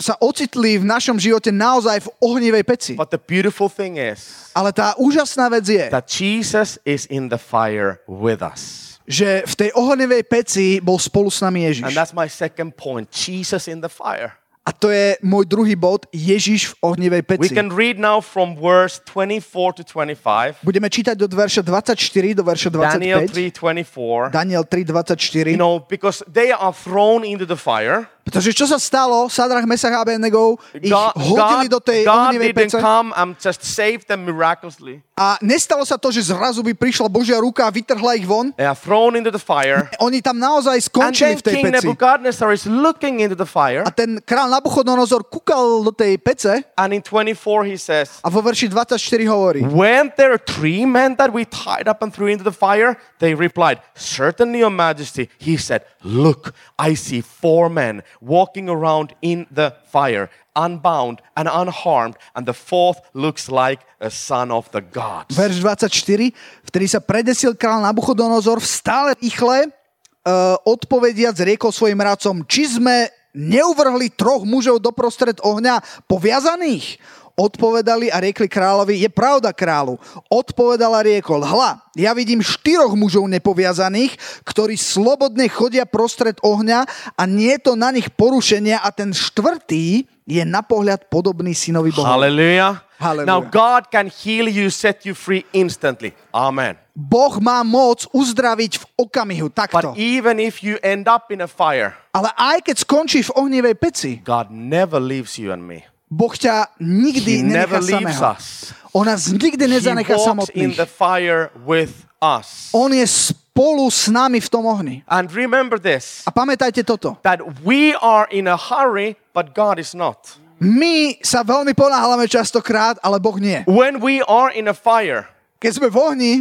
[0.00, 2.92] sa ocitli v našom živote naozaj v ohnivej peci.
[2.96, 7.36] But the beautiful thing is Ale tá úžasná vec je, that Jesus is in the
[7.36, 8.96] fire with us.
[9.06, 11.86] že v tej ohnivej peci bol spolu s nami Ježiš.
[11.86, 14.34] And that's my second point Jesus in the fire.
[14.66, 17.54] A to je môj druhý bod, Ježiš v ohnivej We peci.
[17.54, 22.68] can read now from verse 24 to 25, Budeme čítať od verša 24 do verša
[22.74, 23.54] Daniel 25.
[23.62, 24.34] 3:24.
[24.34, 25.54] Daniel 3, 24.
[25.54, 28.10] You know, because they are thrown into the fire.
[28.26, 29.30] Pretože čo sa stalo?
[29.30, 33.62] Sadrach, Mesach a Abednego ich God, hodili do tej God ohnivej pece come and just
[33.62, 34.98] save them miraculously.
[35.14, 38.50] a nestalo sa to, že zrazu by prišla Božia ruka a vytrhla ich von.
[38.58, 39.86] They are thrown into the fire.
[40.04, 41.86] Oni tam naozaj skončili v tej King peci.
[41.86, 43.86] Nebuchadnezzar is looking into the fire.
[43.86, 48.42] A ten král Nabuchodonozor kúkal do tej pece And in 24 he says, a vo
[48.42, 52.52] verši 24 hovorí Weren't there three men that we tied up and threw into the
[52.52, 52.98] fire?
[53.22, 55.30] They replied, Certainly, Your Majesty.
[55.38, 62.16] He said, Look, I see four men walking around in the fire, unbound and unharmed,
[62.34, 65.32] and the fourth looks like a son of the gods.
[65.36, 66.32] Verš 24,
[66.66, 74.10] vtedy sa predesil král Nabuchodonozor vstále rýchle, uh, odpovediac riekol svojim radcom, či sme neuvrhli
[74.16, 76.96] troch mužov doprostred ohňa poviazaných?
[77.36, 80.00] Odpovedali a riekli kráľovi, je pravda kráľu.
[80.32, 84.16] Odpovedal a riekol, hla, ja vidím štyroch mužov nepoviazaných,
[84.48, 90.08] ktorí slobodne chodia prostred ohňa a nie je to na nich porušenia a ten štvrtý
[90.24, 92.16] je na pohľad podobný synovi Boha.
[92.16, 92.82] Hallelujah.
[92.96, 93.28] Hallelujah.
[93.28, 96.16] Now, God can heal you, set you free instantly.
[96.32, 96.80] Amen.
[96.96, 99.92] Boh má moc uzdraviť v okamihu, takto.
[99.92, 103.76] But even if you end up in a fire, Ale aj keď skončíš v ohnivej
[103.76, 105.84] peci, God never leaves you and me.
[106.06, 108.34] Boh ťa nikdy He never leaves samého.
[108.38, 108.70] us.
[108.94, 110.22] On nás nikdy nezanechá walks
[110.54, 110.76] in samotných.
[110.78, 112.70] the fire with us.
[112.72, 115.02] On je spolu s nami v tom ohni.
[115.04, 117.18] And remember this A pamätajte toto.
[117.26, 120.38] that we are in a hurry, but God is not.
[120.56, 123.60] My sa veľmi ponáhľame častokrát, ale Boh nie.
[123.68, 126.32] When we are in a fire, Keď sme v ohni,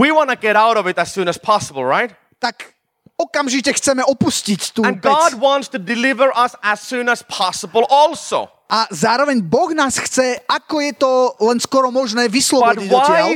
[0.00, 2.12] we want to get out of it as soon as possible, right?
[2.40, 2.72] tak
[3.14, 5.06] okamžite chceme opustiť tú And pec.
[5.12, 8.48] God wants to deliver us as soon as possible also.
[8.72, 11.12] A zároveň Boh nás chce, ako je to
[11.44, 13.28] len skoro možné, vyslobodiť odtiaľ.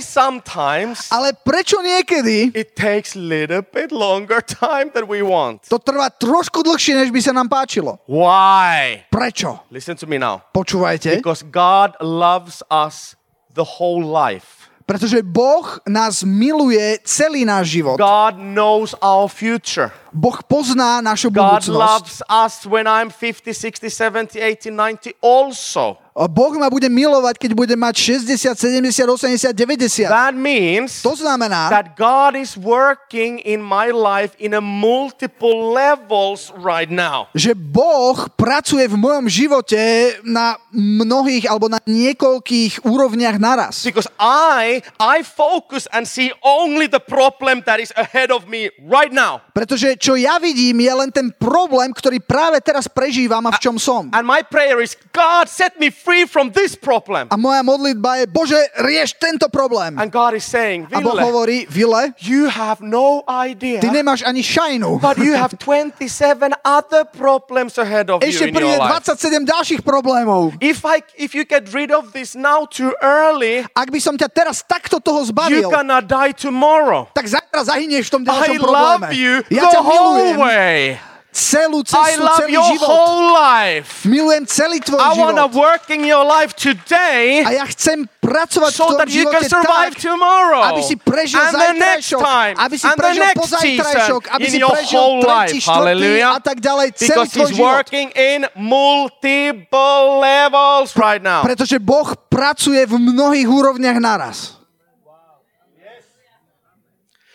[1.13, 5.69] Ale prečo niekedy it takes little bit longer time than we want?
[5.69, 8.01] to trvá trošku dlhšie, než by sa nám páčilo?
[8.09, 9.05] Why?
[9.13, 9.69] Prečo?
[9.69, 10.41] Listen to me now.
[10.57, 11.21] Počúvajte.
[11.21, 13.13] Because God loves us
[13.53, 14.73] the whole life.
[14.87, 17.99] Pretože Boh nás miluje celý náš život.
[17.99, 19.91] God knows our future.
[20.17, 21.77] Boh pozná našu God budúcnosť.
[21.77, 26.01] loves us when I'm 50, 60, 70, 80, 90 also.
[26.17, 30.09] Boh ma bude milovať, keď bude mať 60, 70, 80, 90.
[30.09, 36.57] That means To znamená, that God is working in my life in a multiple levels
[36.57, 37.29] right now.
[37.37, 39.77] že Boh pracuje v mojom živote
[40.25, 43.85] na mnohých alebo na niekoľkých úrovniach naraz.
[43.85, 49.13] Because I I focus and see only the problem that is ahead of me right
[49.13, 49.45] now.
[49.53, 53.75] Pretože čo ja vidím, je len ten problém, ktorý práve teraz prežívam a v čom
[53.75, 54.07] som.
[54.15, 57.27] And my prayer is God set me free from this problem.
[57.27, 59.99] A moja modlitba je, Bože, rieš tento problém.
[59.99, 63.83] And God is saying, A Boh hovorí, Vile, you have no idea.
[63.83, 65.03] ty nemáš ani šajnu.
[65.03, 69.11] But you have 27 other problems ahead of you Ešte in your príde life.
[69.11, 70.55] 27 ďalších problémov.
[70.63, 74.29] If I if you get rid of this now too early, Ak by som ťa
[74.31, 77.09] teraz takto toho you're zbavil, gonna die tomorrow.
[77.11, 79.09] tak zajtra zahynieš v tom I ďalšom love probléme.
[79.17, 81.01] you Ja ťa milujem way.
[81.37, 82.89] celú I cestu, love celý your život.
[82.89, 83.89] whole life.
[84.09, 85.53] Milujem celý tvoj I život.
[85.53, 89.47] work in your life today A ja chcem pracovať v so tvojom that you živote
[89.53, 90.63] tak, tomorrow.
[90.73, 92.55] aby si prežil and zajtrajšok, time.
[92.57, 97.51] aby si prežil pozajtrajšok, aby si prežil tretí, štvrtý a tak ďalej, celý Because tvoj
[97.53, 97.69] život.
[97.85, 101.45] working in multiple levels right now.
[101.45, 104.57] Pretože Boh pracuje v mnohých úrovniach naraz.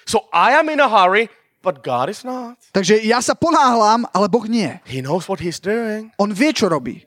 [0.09, 2.57] So I am in a hurry, but God is not.
[2.73, 4.69] Takže ja sa ponáhľam, ale Boh nie.
[4.85, 6.09] He knows what he's doing.
[6.17, 7.05] On vie, čo robí.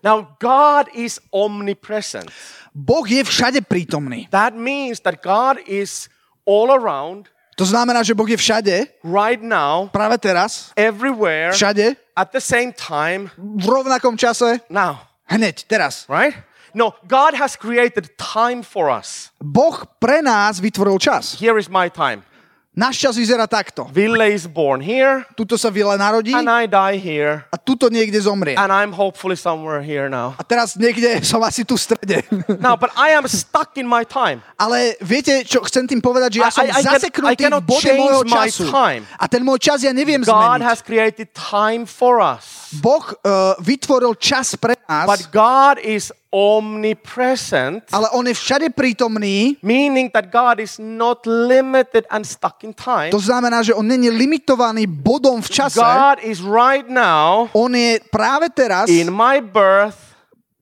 [0.00, 2.24] Now, God is omnipresent.
[2.72, 4.32] Boh je všade prítomný.
[4.32, 6.08] That means that God is
[6.48, 7.28] all around,
[7.60, 12.72] To znamená, že Boh je všade, right now, práve teraz, everywhere, všade, at the same
[12.72, 16.08] time, v rovnakom čase, now, hneď, teraz.
[16.08, 16.32] right?
[16.72, 19.30] No, God has created time for us.
[19.38, 21.34] Boh pre nás vytvoril čas.
[21.36, 22.22] Here is my time.
[22.70, 23.82] Náš čas vyzerá takto.
[23.90, 28.14] Ville is born here, Tuto sa Vile narodí and I die here, a tuto niekde
[28.22, 28.54] zomrie.
[28.54, 30.38] and I'm hopefully somewhere here now.
[30.38, 32.18] A teraz niekde som asi tu v strede.
[32.62, 34.38] Now, but I am stuck in my time.
[34.54, 37.58] Ale viete, čo chcem tým povedať, že ja som I- I can- I zaseknutý v
[37.58, 38.64] bode môjho času.
[38.70, 39.02] time.
[39.18, 40.62] A ten môj čas ja neviem God zmeniť.
[40.62, 42.70] has created time for us.
[42.78, 49.58] Boh uh, vytvoril čas pre nás, But God is omnipresent, ale on je všade prítomný.
[49.60, 53.10] meaning that God is not limited and stuck in time.
[53.10, 55.82] To znamená, že on není limitovaný bodom v čase.
[55.82, 59.98] God is right now On je práve teraz in my birth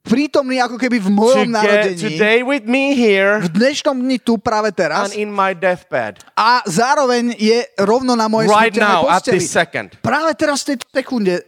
[0.02, 2.00] prítomný ako keby v mojom narodení.
[2.00, 5.12] today with me here V dnešnom dni tu práve teraz.
[5.12, 6.24] and in my deathbed.
[6.32, 9.36] A zároveň je rovno na mojej Right smrteľnej now, at posteli.
[9.36, 9.92] this second.
[10.00, 11.44] Práve teraz v tejto sekunde.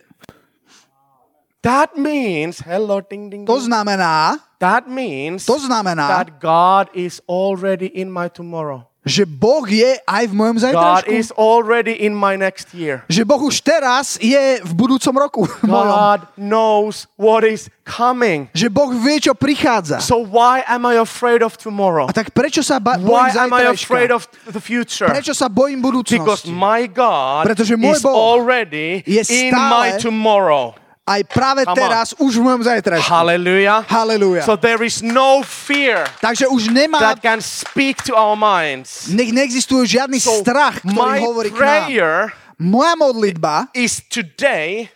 [1.61, 7.85] That means, hello, ding, ding, To znamená, That means to znamená, that God is already
[7.87, 8.89] in my tomorrow.
[9.01, 11.13] že Boh je aj v mojom God zajtražku.
[11.13, 13.01] is already in my next year.
[13.09, 15.43] Že Boh už teraz je v budúcom roku.
[15.65, 18.49] God knows what is coming.
[18.53, 20.01] Že Boh vie, čo prichádza.
[20.05, 22.09] So why am I afraid of tomorrow?
[22.09, 24.17] A tak prečo sa ba- Why bojím am I afraid zajtrajška?
[24.17, 25.09] of the future?
[25.09, 26.53] Prečo sa bojím Because budúcnosti?
[26.53, 30.77] my God Pretože môj is Boh already je in stále- my tomorrow.
[31.11, 31.79] Aj práve Come on.
[31.83, 33.11] teraz, už v mojom zajtrajšku.
[33.11, 33.83] Hallelujah.
[33.91, 34.47] Halelujá.
[34.47, 39.11] So there is no fear Takže už nemá, that can speak to our minds.
[39.11, 41.91] nech neexistuje žiadny So strach, ktorý hovorí k nám.
[42.61, 44.87] Moja modlitba is today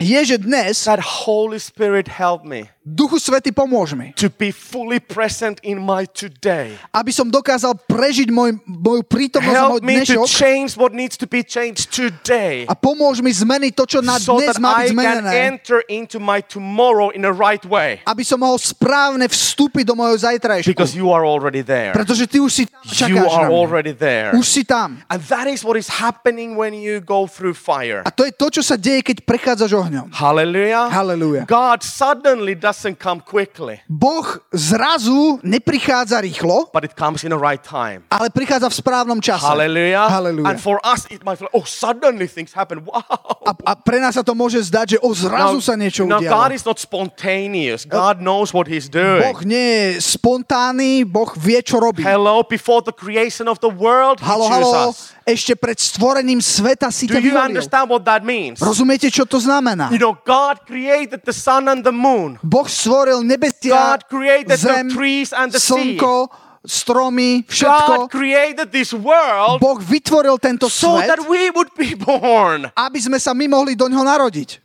[0.00, 4.96] je, že dnes that Holy Spirit help me Duchu Svety pomôž mi, to be fully
[4.96, 6.72] present in my today.
[6.96, 10.96] aby som dokázal prežiť môj, moju prítomnosť a môj Help me to dnešok change what
[10.96, 12.64] needs to be changed today.
[12.64, 15.30] a pomôž mi zmeniť to, čo na So dnes má byť I can zmenené.
[15.52, 18.00] enter into my tomorrow in the right way.
[18.08, 20.72] Aby som mohol správne vstúpiť do mojho zajtrajšku.
[20.72, 21.92] Because you are already there.
[21.92, 24.32] Pretože ty už si tam, You are already there.
[24.32, 25.04] Už si tam.
[25.12, 28.00] And that is what is happening when you go through fire.
[28.08, 30.08] A to je to, čo sa deje, keď prechádzaš ohňom.
[30.16, 30.88] Hallelujah.
[30.88, 31.44] Hallelujah.
[31.44, 37.62] God suddenly doesn't come quickly, Boh zrazu neprichádza rýchlo, but it comes in the right
[37.66, 38.06] time.
[38.06, 39.42] ale prichádza v správnom čase.
[39.42, 40.06] Hallelujah.
[40.06, 40.46] Hallelujah.
[40.46, 42.86] And for us, it might feel, oh, suddenly things happen.
[42.86, 43.02] Wow.
[43.42, 46.54] A, a pre nás sa to môže zdať, že o zrazu sa niečo now God
[46.54, 46.54] udialo.
[46.54, 47.82] is not spontaneous.
[47.82, 49.26] God knows what He's doing.
[49.26, 52.06] Boh nie je spontánny, Boh vie, čo robí.
[52.06, 54.98] Hello, before the creation of the world, He Halo, chose halo, us.
[55.26, 58.62] ešte pred stvorením sveta si Do ťa you understand what that means?
[58.62, 59.90] Rozumiete, čo to znamená?
[59.90, 62.38] You know, God created the sun and the moon.
[62.44, 65.96] Boh stvoril nebesia, God created zem, the trees and the sea.
[65.96, 66.28] slnko,
[66.66, 67.92] stromy, všetko.
[67.96, 72.68] God created this world Boh vytvoril tento so svet, that we would be born.
[72.76, 74.60] aby sme sa my mohli do ňoho narodiť.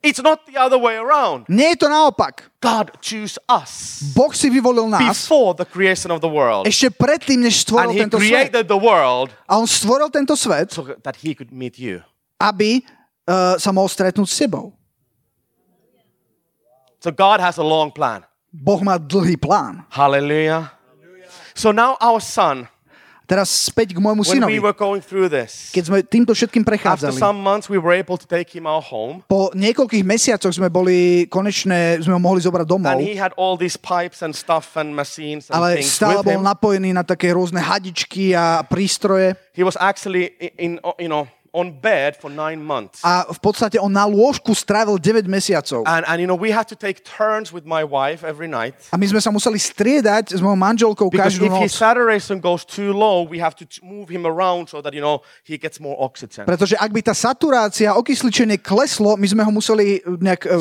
[0.00, 1.44] It's not the other way around.
[1.52, 2.48] Nie je to naopak.
[2.64, 6.64] God chose us Boh si vyvolil nás before the creation of the world.
[6.64, 8.24] ešte predtým, než And stvoril He tento svet.
[8.24, 12.00] created the world A on stvoril tento svet, so that He could meet you.
[12.40, 12.80] aby
[13.28, 14.72] uh, sa mohol stretnúť s tebou.
[17.00, 18.28] So God has a long plan.
[18.52, 19.88] Boh má dlhý plán.
[19.88, 20.76] Hallelujah.
[21.56, 22.68] So now our son,
[23.30, 24.58] Teraz späť k môjmu when synovi.
[24.58, 27.94] we were going through this, Keď sme týmto všetkým after prechádzali, some months we were
[27.94, 29.22] able to take him our home.
[29.30, 33.54] po niekoľkých mesiacoch sme boli konečne, sme ho mohli zobrať domov, And he had all
[33.54, 37.62] these pipes and stuff and machines and ale things stále bol napojený na také rôzne
[37.62, 43.02] hadičky a prístroje He was actually in you know on bed for nine months.
[43.02, 45.82] a v podstate on na lôžku strávil 9 mesiacov.
[45.86, 48.96] And, and you know we had to take turns with my wife every night A
[48.98, 52.94] my sme sa museli striedať s mojou manželkou because každú if his saturation goes too
[52.94, 56.46] low, we have to move him around so that you know he gets more oxygen.
[56.46, 60.58] Pretože ak by tá saturácia, okysličenie kleslo, my sme ho museli nejak uh,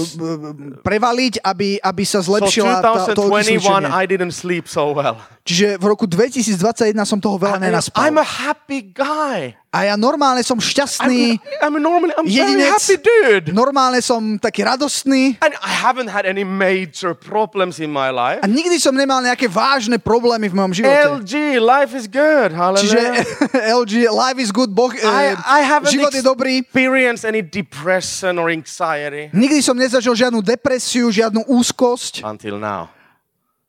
[0.82, 3.90] prevaliť, aby, aby sa So zlepšila tá, to 2021, okysličenie.
[3.94, 5.18] I didn't sleep so well.
[5.50, 8.06] Čiže v roku 2021 som toho veľa nenaspal.
[8.06, 9.58] I'm a happy guy.
[9.74, 13.46] A ja normálne som I'm, šťastný, I'm normally I'm very jedinec, happy dude.
[13.54, 18.42] normálne som taký radostný And I haven't had any major problems in my life.
[18.42, 21.22] a nikdy som nemal nejaké vážne problémy v mojom živote.
[21.22, 22.50] LG, life is good.
[22.54, 23.26] Čiže Hallelujah.
[23.82, 26.62] LG, life is good, boh, I, eh, I haven't život je dobrý.
[26.66, 32.90] experienced any depression or anxiety Nikdy som nezažil žiadnu depresiu, žiadnu úzkosť, until now.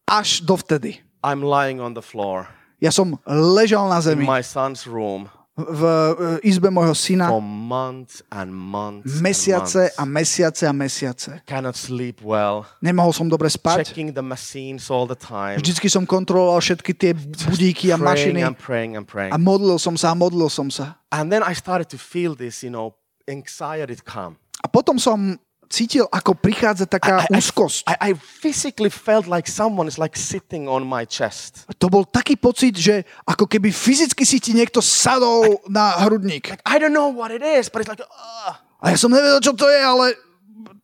[0.08, 1.00] až dovtedy.
[1.22, 2.48] I'm lying on the floor
[2.80, 5.28] Ja som ležal na in zemi my son's room
[5.68, 5.82] v
[6.46, 9.04] izbe môjho syna for months and months.
[9.12, 9.98] and mesiace months.
[9.98, 11.32] a mesiace a mesiace.
[11.44, 12.64] Cannot sleep well.
[12.80, 13.92] Nemohol som dobre spať.
[13.92, 15.60] Checking the machines all the time.
[15.60, 17.12] Vždycky som kontroloval všetky tie
[17.50, 19.32] budíky a mašiny and praying and praying.
[19.34, 20.96] a modlil som sa a modlil som sa.
[21.12, 22.96] And then I started to feel this, you know,
[23.28, 24.40] anxiety come.
[24.64, 25.36] A potom som
[25.70, 27.86] cítil, ako prichádza taká I, úzkosť.
[27.86, 31.62] I, I physically felt like someone is like sitting on my chest.
[31.78, 36.58] To bol taký pocit, že ako keby fyzicky si ti niekto sadol na hrudník.
[36.66, 39.54] I don't know what it is, but it's like, uh, A ja som nevedel, čo
[39.54, 40.16] to je, ale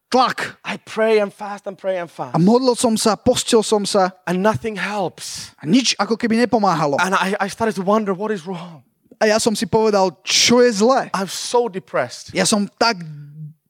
[0.06, 0.60] tlak.
[0.62, 2.38] I pray and fast and pray and A fast.
[2.38, 5.50] modlil som sa, postil som sa And nothing helps.
[5.58, 6.94] a nič ako keby nepomáhalo.
[7.02, 8.86] And I, I started to wonder what is wrong.
[9.16, 11.08] A ja som si povedal, čo je zle.
[11.16, 12.36] I'm so depressed.
[12.36, 13.00] Ja som tak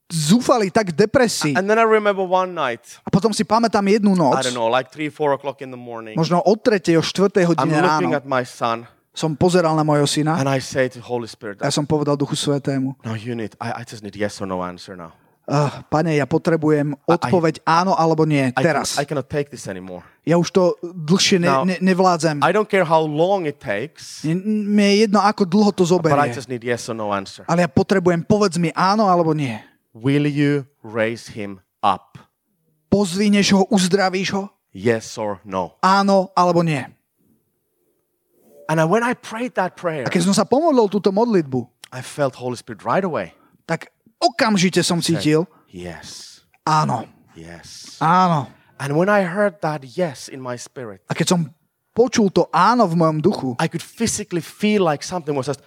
[0.07, 1.53] zúfalý, tak v depresii.
[1.55, 4.71] And then I remember one night, A potom si pamätám jednu I noc, don't know,
[4.71, 6.15] like three, four o'clock in the morning.
[6.15, 6.79] možno o 3.
[6.97, 7.43] o 4.
[7.43, 10.87] I'm hodine looking ráno, at my son som pozeral na mojho syna and I say
[10.93, 14.13] to Holy Spirit, ja som povedal Duchu Svetému, no, you need, I, I just need
[14.13, 15.09] yes or no answer now.
[15.49, 18.93] uh, pane, ja potrebujem odpoveď áno alebo nie, I, can, teraz.
[19.01, 20.05] I cannot take this anymore.
[20.21, 22.43] Ja už to dlhšie ne, Now, ne, nevládzem.
[22.45, 25.91] I don't care how long it takes, Mne je jedno, ako dlho to but I
[25.97, 26.35] zoberie.
[26.37, 27.41] just need yes or no answer.
[27.49, 29.57] Ale ja potrebujem, povedz mi áno alebo nie.
[29.97, 32.21] Will you raise him up?
[32.93, 34.53] Pozvíneš ho, uzdravíš ho?
[34.69, 35.73] Yes or no?
[35.81, 36.85] Áno alebo nie.
[38.69, 42.35] And when I prayed that prayer, A keď som sa pomodlil túto modlitbu, I felt
[42.37, 43.33] Holy Spirit right away.
[43.65, 43.89] tak
[44.21, 47.03] okamžite som cítil Yes, áno,
[47.35, 47.99] yes.
[47.99, 48.47] áno.
[48.79, 51.39] And when I heard that yes in my spirit, A keď som
[51.91, 55.63] počul to áno v mojom duchu, I could physically feel like something was just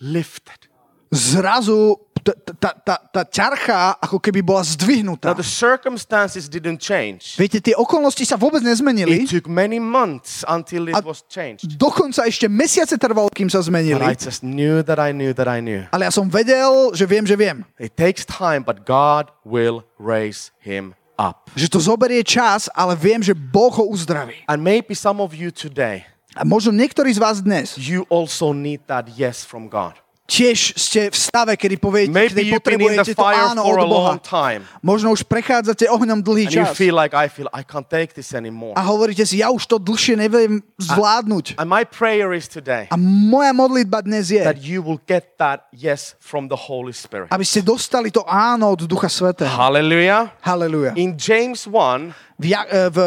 [0.00, 0.70] lifted.
[1.10, 5.32] zrazu tá, tá, tá ťarcha ako keby bola Now zdvihnutá.
[5.32, 7.34] the circumstances didn't change.
[7.40, 9.24] Viete, tie okolnosti sa vôbec nezmenili.
[9.24, 11.76] It took many months until it was changed.
[11.80, 14.04] Dokonca ešte mesiace trvalo, kým sa But I zmenili.
[14.16, 15.88] just knew that I knew that I knew.
[15.90, 17.64] Ale ja som vedel, že viem, že viem.
[17.80, 21.48] It takes time, but God will raise him up.
[21.56, 24.40] Že to zoberie čas, ale viem, že Boh ho uzdraví.
[24.48, 26.04] And maybe some of you today,
[26.38, 29.98] A možno niektorí z vás dnes you also need that yes from God.
[30.30, 34.12] Tiež ste v stave, kedy poviete, Maybe kedy potrebujete to áno for od a Boha.
[34.22, 34.62] time.
[34.78, 38.14] Možno už prechádzate ohňom dlhý And you čas feel like I feel I can't take
[38.14, 38.78] this anymore.
[38.78, 41.58] a hovoríte si, ja už to dlhšie neviem zvládnuť.
[41.58, 45.66] And my prayer is today A moja modlitba dnes je, that you will get that
[45.74, 47.26] yes from the Holy Spirit.
[47.34, 49.50] aby ste dostali to áno od Ducha Svetého.
[49.50, 50.30] Hallelujah.
[50.46, 50.94] Halleluja.
[50.94, 52.98] In James 1, V, ja, e, v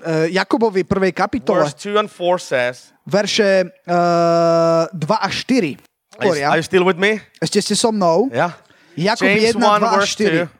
[0.00, 5.76] e, Jakobovi prvej kapitole, verse 2 and 4 says, verše uh, 2 a 4.
[6.18, 7.20] Are you, are you still with me?
[7.40, 8.30] ešte ste so mnou.
[8.32, 8.52] Yeah.
[8.98, 10.46] Jakub James 1, 1, 2 a verse 2.
[10.46, 10.58] 4.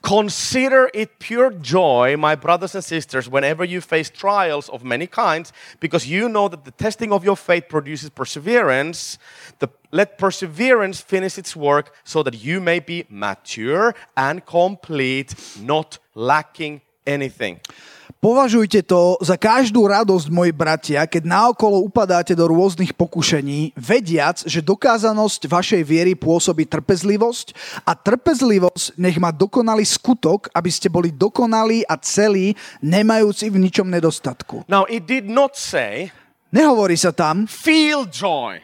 [0.00, 5.52] Consider it pure joy, my brothers and sisters, whenever you face trials of many kinds,
[5.80, 9.18] because you know that the testing of your faith produces perseverance.
[9.58, 15.98] The, let perseverance finish its work so that you may be mature and complete, not
[16.14, 17.60] lacking anything.
[18.18, 24.58] Považujte to za každú radosť, moji bratia, keď naokolo upadáte do rôznych pokušení, vediac, že
[24.58, 27.54] dokázanosť vašej viery pôsobí trpezlivosť
[27.86, 33.86] a trpezlivosť nech má dokonalý skutok, aby ste boli dokonalí a celí, nemajúci v ničom
[33.86, 34.66] nedostatku.
[34.66, 36.10] Now, it did not say,
[36.50, 38.58] Nehovorí sa tam, feel joy.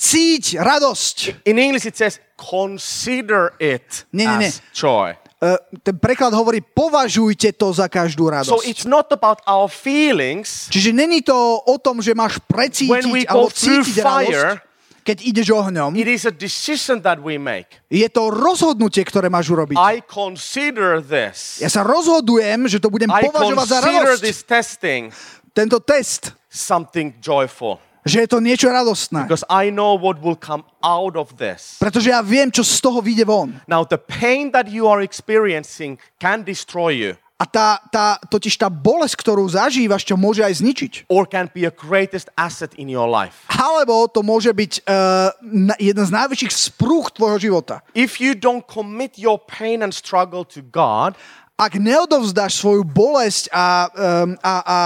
[0.00, 1.44] cíť radosť.
[1.44, 4.50] In English, it says, consider it Nie, nie, nie.
[4.50, 5.12] as joy.
[5.44, 8.64] Uh, ten preklad hovorí, považujte to za každú So radosť.
[8.64, 10.72] it's not about our feelings.
[10.72, 15.92] Čiže není to o tom, že máš precítiť alebo cítiť fire, radosť, keď ideš ohňom.
[16.00, 17.76] It is a decision that we make.
[17.92, 19.76] Je to rozhodnutie, ktoré máš urobiť.
[19.76, 21.60] I consider this.
[21.60, 24.22] Ja sa rozhodujem, že to budem I považovať za radosť.
[24.24, 25.12] this testing
[25.52, 29.24] Tento test, something joyful že je to niečo radostné.
[29.24, 31.80] because I know what will come out of this.
[31.80, 33.56] Pretože ja viem, čo z toho vyjde von.
[33.64, 38.70] Now, the pain that you are experiencing can destroy you A tá, tá, totiž tá
[38.70, 40.92] bolesť, ktorú zažívaš, čo môže aj zničiť.
[41.10, 43.42] or can be a greatest asset in your life.
[43.50, 45.34] Alebo to môže byť uh,
[45.82, 47.82] jeden z najväčších sprúh tvojho života.
[47.90, 51.18] If you don't commit your pain and struggle to God,
[51.54, 54.78] Ak neodovzdáš svoju bolesť a, um, a, a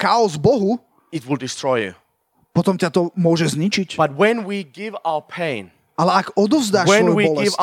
[0.00, 0.80] chaos Bohu,
[1.12, 1.94] it will destroy you.
[2.56, 4.00] Potom ťa to môže zničiť.
[4.00, 7.56] But when we give our pain, Ale ak odovzdáš when svoju bolesť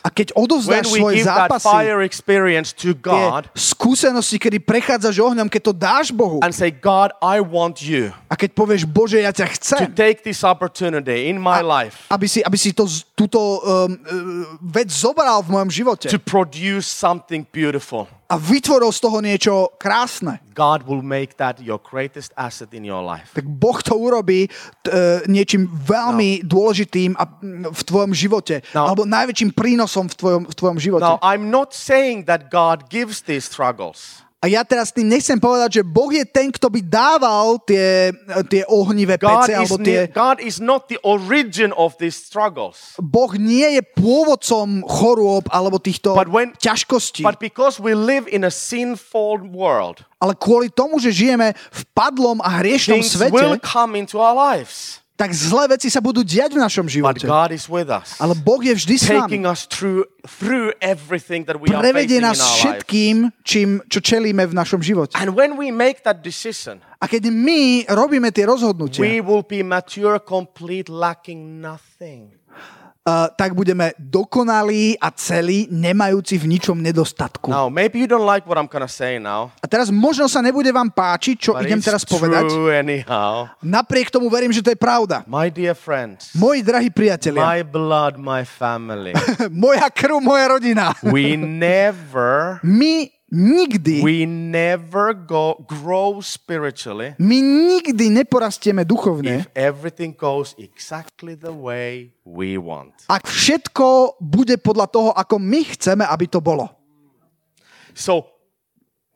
[0.00, 6.06] a keď odovzdáš svoje zápasy, to tie God skúsenosti, kedy prechádzaš ohňom, keď to dáš
[6.16, 9.78] Bohu and say, God, I want you a keď povieš, Bože, ja ťa to chcem,
[9.92, 14.88] take this opportunity in my life aby si, aby si to, túto um, uh, vec
[14.88, 18.08] zobral v mojom živote to produce something beautiful.
[18.26, 20.42] A vytvoril z toho niečo krásne.
[20.50, 23.30] God will make that your greatest asset in your life.
[23.38, 27.24] Tak Boh to urobí uh, niečím veľmi dôležitým a,
[27.70, 28.66] v tvojom živote.
[28.74, 28.90] No.
[28.90, 31.06] Alebo najväčším prínosom v tvojom, v tvojom živote.
[31.06, 34.25] Now, I'm not saying that God gives these struggles.
[34.46, 38.14] A ja teraz tým nechcem povedať, že Boh je ten, kto by dával tie,
[38.46, 40.06] tie ohnivé God pece, is, alebo tie...
[40.14, 42.94] God is not the origin of these struggles.
[43.02, 47.26] Boh nie je pôvodcom chorôb alebo týchto But when- ťažkostí.
[47.26, 52.38] But because we live in a sinful world, Ale kvôli tomu, že žijeme v padlom
[52.38, 55.02] a hriešnom svete, will come into our lives.
[55.16, 57.24] Tak zlé veci sa budú diať v našom But živote.
[57.24, 59.48] God is with us, Ale Boh je vždy s nami.
[59.48, 65.16] us through through everything that we Prevedie nás všetkým, čím, čo čelíme v našom živote.
[65.16, 69.64] And when we make that decision, A keď my robíme tie rozhodnutia, we will be
[69.64, 72.35] mature, complete, lacking nothing.
[73.06, 77.48] Uh, tak budeme dokonalí a celí, nemajúci v ničom nedostatku.
[77.48, 80.68] Now, maybe you don't like what I'm gonna say now, A teraz možno sa nebude
[80.74, 82.50] vám páčiť, čo idem teraz povedať.
[82.74, 83.46] anyhow.
[83.62, 85.22] Napriek tomu verím, že to je pravda.
[85.30, 89.14] My dear friends, Moji drahí priatelia, my blood, my family,
[89.54, 90.90] moja krv, moja rodina.
[91.06, 91.38] we
[91.70, 100.54] never, My nikdy, we never go grow spiritually my nikdy neporastieme duchovne, if everything goes
[100.58, 102.94] exactly the way we want.
[103.10, 106.70] ak všetko bude podľa toho, ako my chceme, aby to bolo.
[107.96, 108.30] So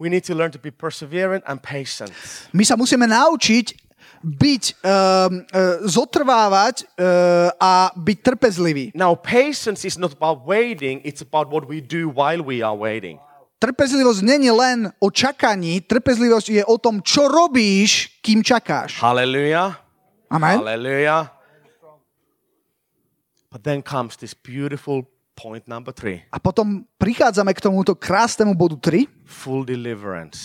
[0.00, 2.11] we need to learn to be perseverant and patient.
[2.50, 3.90] My sa musíme naučiť
[4.20, 8.92] byť, um, uh, zotrvávať uh, a byť trpezlivý.
[8.92, 13.16] Now, patience is not about waiting, it's about what we do while we are waiting.
[13.61, 18.96] Trpezlivosť není len o čakaní, trpezlivosť je o tom, čo robíš, kým čakáš.
[19.04, 19.76] Hallelujah.
[20.32, 20.64] Amen.
[20.64, 21.28] Hallelujah.
[23.52, 25.04] But then comes this beautiful
[25.34, 29.04] point number three A potom prichádzame k tomuto krásnemu bodu 3.
[29.28, 30.38] full deliverance.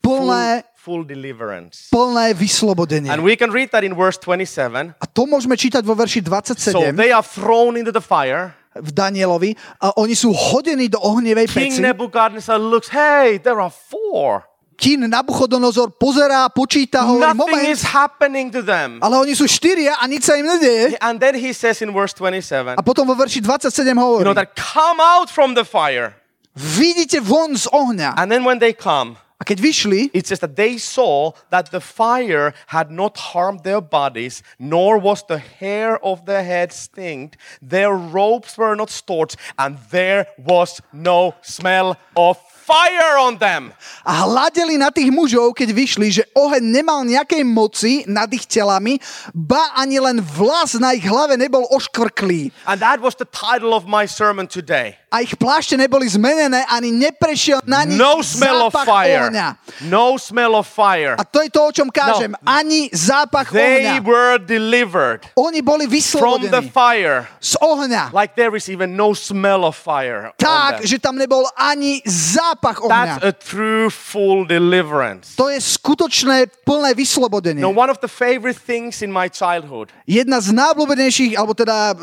[0.00, 1.88] Plné, full deliverance.
[1.92, 3.12] plné vyslobodenie.
[3.12, 4.96] And we can read that in verse 27.
[4.96, 8.56] A to môžeme čítať vo verši So 27 they are thrown into the fire.
[8.74, 9.54] V Danielovi.
[9.80, 11.80] A oni sú hodení do ohnevej King peci.
[11.82, 14.42] Nebuchadnezzar looks, hey, there are four.
[14.74, 18.98] kým Nabuchodonozor pozerá, počíta, hovorí, Nothing moment, is happening to them.
[18.98, 20.98] ale oni sú štyria a nič sa im nedeje.
[20.98, 24.34] And then he says in verse 27, A potom vo verši 27 you hovorí, know,
[24.34, 26.18] that come out from the fire.
[26.58, 28.18] vidíte von z ohňa.
[28.18, 31.82] And then when they come, A keď vyšli, it says that they saw that the
[31.82, 37.34] fire had not harmed their bodies, nor was the hair of their head stinged.
[37.58, 43.76] Their robes were not scorched, and there was no smell of fire on them.
[44.06, 48.96] a hľadeli na tých mužov, keď vyšli, že oheň nemal nejakej moci nad ich telami,
[49.36, 52.54] ba ani len vlas na ich hlave nebol oškvrklý.
[52.64, 54.96] And that was the title of my sermon today.
[55.14, 59.30] A ich plášte neboli zmenené, ani neprešiel na nich No smell of zápach fire.
[59.30, 59.48] ohňa.
[59.86, 61.14] No smell of fire.
[61.14, 62.34] A to je to, o čom kážem.
[62.42, 64.02] Ani zápach They ohňa.
[64.02, 67.30] were delivered Oni boli from the fire.
[67.38, 68.10] z ohňa.
[68.10, 70.34] Like there is even no smell of fire.
[70.34, 70.90] on Tak, them.
[70.90, 73.22] že tam nebol ani zápach That's ohňa.
[73.22, 75.38] a true full deliverance.
[75.38, 77.62] To je skutočné plné vyslobodenie.
[77.62, 81.96] Now, one of the favorite things in my childhood Jedna z najobľúbenejších, alebo teda e,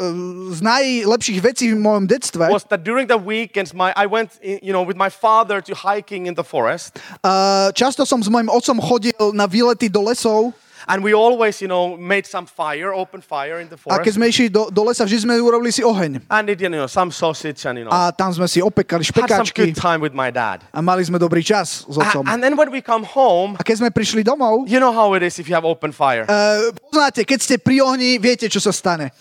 [0.55, 4.73] z najlepších vecí v mojom detstve, was that during the weekends, my I went, you
[4.73, 8.77] know, with my father to hiking in the forest, uh, často som s mojim otcom
[8.81, 10.53] chodil na výlety do lesov
[10.87, 14.17] and we always, you know, made some fire, open fire in the a keď forest,
[14.17, 16.25] sme išli do, do lesa, vždy sme urobili si oheň.
[16.29, 19.29] and did, you know, some sausage and you know, A tam sme si opekali had
[19.29, 20.65] some good time with my dad.
[20.73, 22.25] a mali sme dobrý čas s otcom.
[22.25, 25.21] and then when we come home, A keď sme prišli domov, you know how it
[25.21, 26.25] is if you have open fire.
[26.25, 29.13] uh, poznáte, keď ste pri ohni, viete, čo sa stane.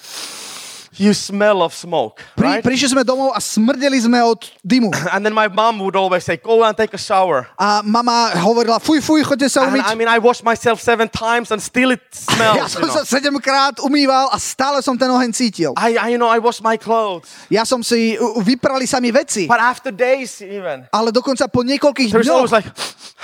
[1.01, 2.61] You smell of smoke, Pri, right?
[2.61, 4.93] Prišli sme domov a smrdeli sme od dymu.
[5.17, 8.77] And then my mom would always say, "Go and take a shower." A mama hovorila,
[8.77, 9.89] fuj, fuj, chodte sa And umyť.
[9.89, 12.77] I mean, I washed myself seven times, and still it Ja smells.
[12.77, 12.97] som You know.
[13.01, 15.73] sa sedemkrát umýval a stále som ten oheň cítil.
[15.81, 19.49] I, I, you know, I washed my clothes, Ja som si, vyprali sa mi veci,
[19.49, 22.69] but after days, even ale dokonca po niekoľkých dňoch like,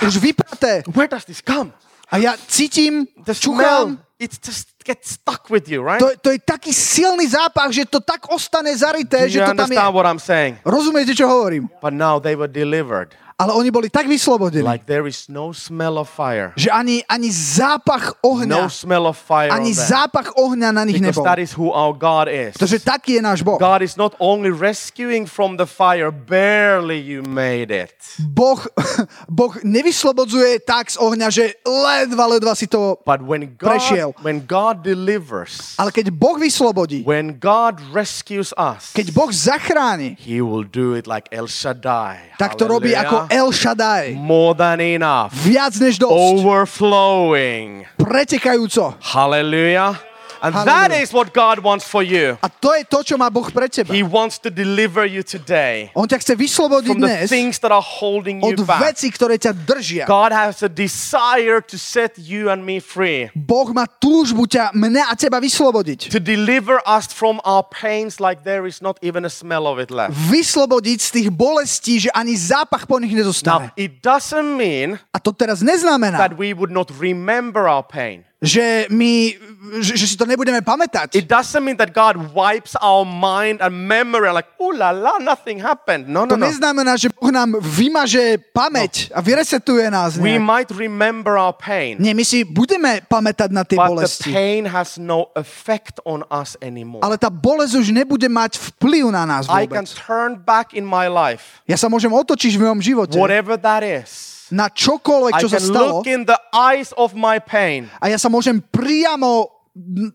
[0.01, 0.81] už vypraté.
[0.97, 1.69] where does this come?
[2.09, 5.99] A ja cítim, čuchám, smell, it just gets stuck with you, right?
[5.99, 9.69] to, to je taký silný zápach, že to tak ostane zarité, Do že to tam
[9.71, 9.77] je.
[9.93, 10.57] what I'm saying?
[10.65, 11.69] Rozumiete, čo hovorím?
[11.81, 13.13] But now they were delivered.
[13.37, 17.29] Ale oni boli tak vyslobodení, Like there is no smell of fire, že ani, ani
[17.29, 21.21] zápach no ohňa, smell of fire ani zápach ohňa na nich nebol.
[21.21, 22.57] that is who our God is.
[22.57, 23.61] Pretože taký je náš Boh.
[23.61, 27.93] God is not only rescuing from the fire, barely you made it.
[28.17, 28.57] Boh,
[29.29, 32.97] boh nevyslobodzuje tak z ohňa, že ledva, ledva si to...
[33.05, 34.17] But when Prešiel.
[34.17, 40.17] God, when God delivers, Ale keď Boh vyslobodí, when God rescues us, keď Boh zachráni,
[40.17, 42.33] He will do it like El Shaddai.
[42.41, 43.26] tak to robí ako.
[43.29, 44.15] El Shaddai.
[44.15, 45.33] More than enough.
[45.43, 46.13] Viac než dosť.
[46.15, 47.83] Overflowing.
[47.99, 48.95] Pretekajúco.
[49.03, 50.06] Hallelujah.
[50.41, 51.01] And that Hallelujah.
[51.01, 52.37] is what God wants for you.
[52.41, 53.89] A to je to, čo má Boh pre teba.
[53.93, 57.73] He wants to deliver you today On ťa chce vyslobodiť from the dnes things that
[57.73, 58.81] are holding you back.
[58.93, 60.03] veci, ktoré ťa držia.
[60.05, 65.09] God has a desire to set you and me free, Boh má túžbu ťa, mňa
[65.09, 66.11] a teba vyslobodiť.
[66.13, 69.89] to deliver us from our pains like there is not even a smell of it
[69.89, 70.13] left.
[70.29, 73.65] Vyslobodiť z tých bolestí, že ani zápach po nich Now, nezostane.
[73.79, 78.26] it doesn't mean A to teraz neznamená, that we would not remember our pain.
[78.37, 79.33] Že my,
[79.81, 81.17] že, že si to nebudeme pamätať.
[81.17, 85.57] It doesn't mean that God wipes our mind and memory like, ooh la la, nothing
[85.57, 86.05] happened.
[86.05, 86.45] No, To no, no.
[86.45, 90.21] neznamená, že Boh nám vymaže pamäť a vyresetuje nás.
[90.21, 90.45] We nejak.
[90.45, 94.29] might remember our pain, Nie, my si budeme pamätať na tie but the bolesti.
[94.29, 97.01] pain has no effect on us anymore.
[97.01, 99.97] Ale tá bolesť už nebude mať vplyv na nás I can vôbec.
[99.97, 104.36] turn back in my life, Ja sa môžem otočiť v mojom živote whatever that is.
[104.51, 108.17] Na čokoľvek, I čo sa stalo look in the eyes of my pain a ja
[108.19, 109.51] sa môžem priamo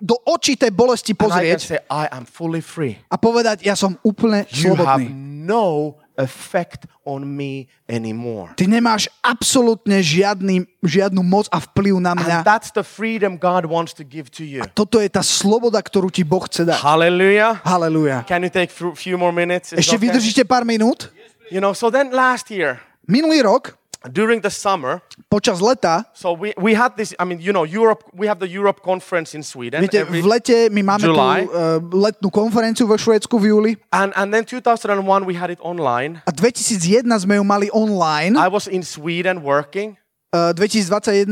[0.03, 2.99] do očí tej bolesti and I can pozrieť say, I am fully free.
[3.07, 5.07] a povedať, ja som úplne You have slobodný.
[5.47, 8.53] no effect on me anymore.
[8.59, 12.37] Ty nemáš absolútne žiadny, žiadnu moc a vplyv na mňa.
[12.43, 14.61] And that's the freedom God wants to give to you.
[14.77, 16.79] Toto je tá sloboda, ktorú ti Boh chce dať.
[16.85, 17.65] Hallelujah.
[17.65, 18.29] Halelujá.
[18.29, 19.73] Can you take a few more minutes?
[19.73, 20.05] Ešte okay?
[20.05, 21.09] vydržíte pár minút?
[21.49, 23.75] You know, so then last year, Minulý rok,
[24.11, 25.01] during the summer,
[25.31, 28.49] počas leta, so we, we had this, I mean, you know, Europe, we have the
[28.49, 29.81] Europe conference in Sweden.
[29.85, 31.47] viete, v lete my máme tú July.
[31.47, 36.19] uh, letnú konferenciu vo Švédsku v júli and, and then 2001, we had it online.
[36.27, 38.35] a 2001 sme ju mali online.
[38.35, 39.95] I was in Sweden working,
[40.33, 41.29] Uh, 2021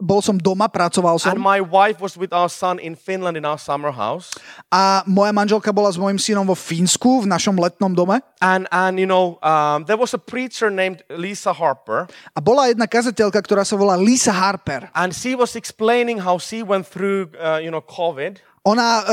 [0.00, 3.44] bol som doma, pracoval som and my wife was with our son in Finland in
[3.44, 4.32] our summer house.
[4.72, 8.96] a moja manželka bola s mojim synom vo Fínsku v našom letnom dome And, and
[8.96, 13.68] you know, um, there was a preacher named Lisa Harper, a bola jedna kazateľka, ktorá
[13.68, 14.88] sa volá Lisa Harper.
[14.96, 18.40] and she was explaining how she went through, uh, you know, COVID.
[18.70, 19.04] Ona uh,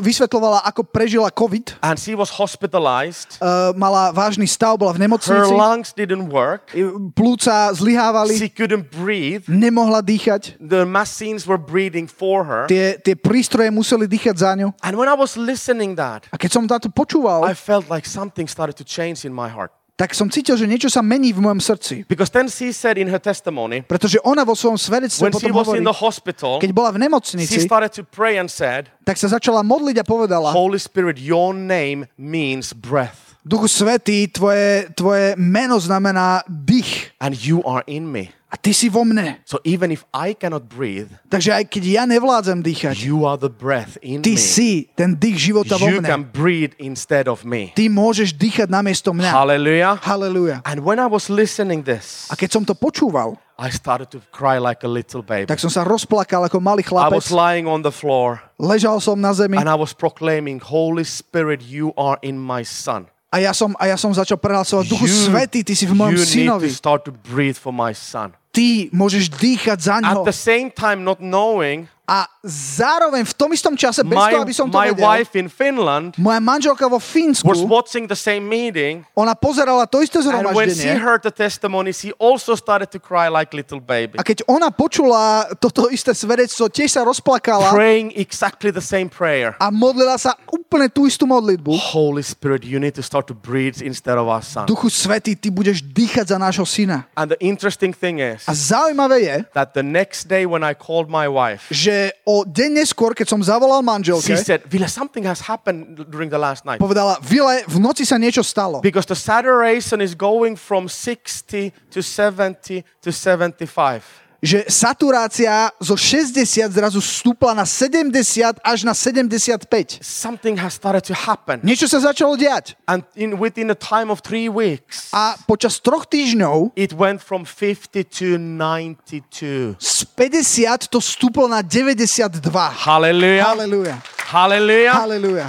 [0.00, 1.76] vysvetlovala, ako prežila COVID.
[1.84, 3.36] and she was hospitalized.
[3.36, 5.52] Uh, mala vážny stav, bola v Her nemocnici.
[5.52, 6.72] lungs didn't work.
[7.12, 9.44] Plúca zlyhávali, She couldn't breathe.
[9.44, 10.56] nemohla dýchať.
[10.56, 12.64] The machines were breathing for her.
[12.64, 14.72] Tie, tie prístroje museli dýchať za ňu.
[14.80, 18.48] And when I was listening that, A keď som táto počúval, I felt like something
[18.48, 19.70] started to change in my heart.
[19.94, 22.02] Tak som cítil, že niečo sa mení v mojom srdci.
[22.10, 25.78] Because then she said in her testimony, Pretože ona vo svojom svedectve she potom hovorí,
[25.78, 29.30] in the hospital, keď bola v she nemocnici, started to pray and said, tak sa
[29.30, 35.76] začala modliť a povedala, Holy Spirit, your name means breath, Duchu Svetý, tvoje, tvoje meno
[35.76, 38.32] znamená dých and you are in me.
[38.54, 39.42] A ty si vo mne.
[39.42, 43.50] So even if I cannot breathe, Takže aj keď ja nevládzem dýchať, you are the
[43.50, 44.38] breath in ty me.
[44.38, 46.30] si ten dých života vo You can mne.
[46.30, 47.74] breathe instead of me.
[47.74, 49.26] Ty môžeš dýchať namiesto mňa.
[49.34, 49.98] Hallelujah.
[49.98, 50.62] Halelujá.
[50.62, 54.58] And when I was listening this, A keď som to počúval, I started to cry
[54.58, 55.50] like a little baby.
[55.50, 57.34] tak som sa rozplakal ako malý I was chlapec.
[57.34, 61.90] lying on the floor Ležal som na zemi and I was proclaiming, Holy Spirit, you
[61.98, 63.10] are in my son.
[63.34, 66.22] a ja som, a ja som začal prehlasovať Duchu Svetý, ty si v mojom need
[66.22, 66.70] to synovi.
[66.70, 68.30] start to breathe for my son.
[68.54, 73.72] Ty môžeš dýchať za At the same time, not knowing, A zároveň v tom istom
[73.72, 77.00] čase, bez my, toho, aby som to my vedel, wife in Finland moja manželka vo
[77.00, 79.00] was Fínsku, watching the same meeting.
[79.16, 81.00] ona pozerala to isté And when she zhromaždenie.
[81.00, 85.48] heard the testimony, she also started to cry like little baby, A keď ona počula
[85.56, 89.56] toto isté svedectvo, tiež sa rozplakala praying exactly the same prayer.
[89.56, 91.72] a modlila sa úplne tú istú modlitbu.
[91.96, 94.68] Holy Spirit, you need to start to breathe instead of our son.
[94.68, 97.08] Duchu Svetý, ty budeš dýchať za nášho syna.
[97.16, 101.08] And the interesting thing is A zaujímavé je, that the next day when I called
[101.08, 105.46] my wife, že o deň neskôr, keď som zavolal she manželke, said, Vila, something has
[105.46, 106.82] happened during the last night.
[106.82, 108.82] povedala, Vile, v noci sa niečo stalo.
[108.82, 114.23] Because the saturation is going from 60 to 70 to 75.
[114.44, 120.04] Že saturácia zo 60 zrazu stúpla na 70 až na 75.
[120.04, 121.64] Something has started to happen.
[121.64, 122.76] Niečo sa začalo diať.
[122.84, 127.48] And in, within a time of three weeks, A počas troch týždňov it went from
[127.48, 129.80] 50 to 92.
[129.80, 132.44] z 50 to stúplo na 92.
[132.84, 133.48] Hallelujah.
[133.48, 133.96] Halleluja.
[134.28, 134.92] Hallelujah.
[134.92, 135.48] Halleluja.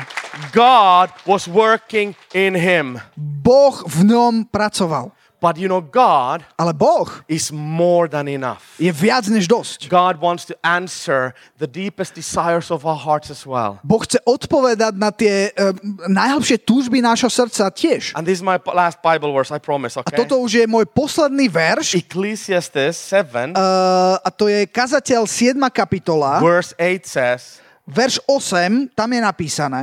[0.51, 2.99] God was working in him.
[3.15, 5.14] Boh v ňom pracoval.
[5.45, 8.65] But you know, God Ale Boh is more than enough.
[8.81, 9.93] je viac než dosť.
[9.93, 13.77] God wants to answer the deepest desires of our hearts as well.
[13.85, 15.69] Boh chce odpovedať na tie uh,
[16.09, 18.17] najhlbšie túžby nášho srdca tiež.
[18.17, 20.17] And this is my last Bible verse, I promise, A okay?
[20.17, 22.01] toto už je môj posledný verš.
[22.01, 25.53] Ecclesiastes 7, Uh, a to je kazateľ 7.
[25.69, 27.41] kapitola, verse 8 says,
[27.85, 29.81] verš 8, tam je napísané,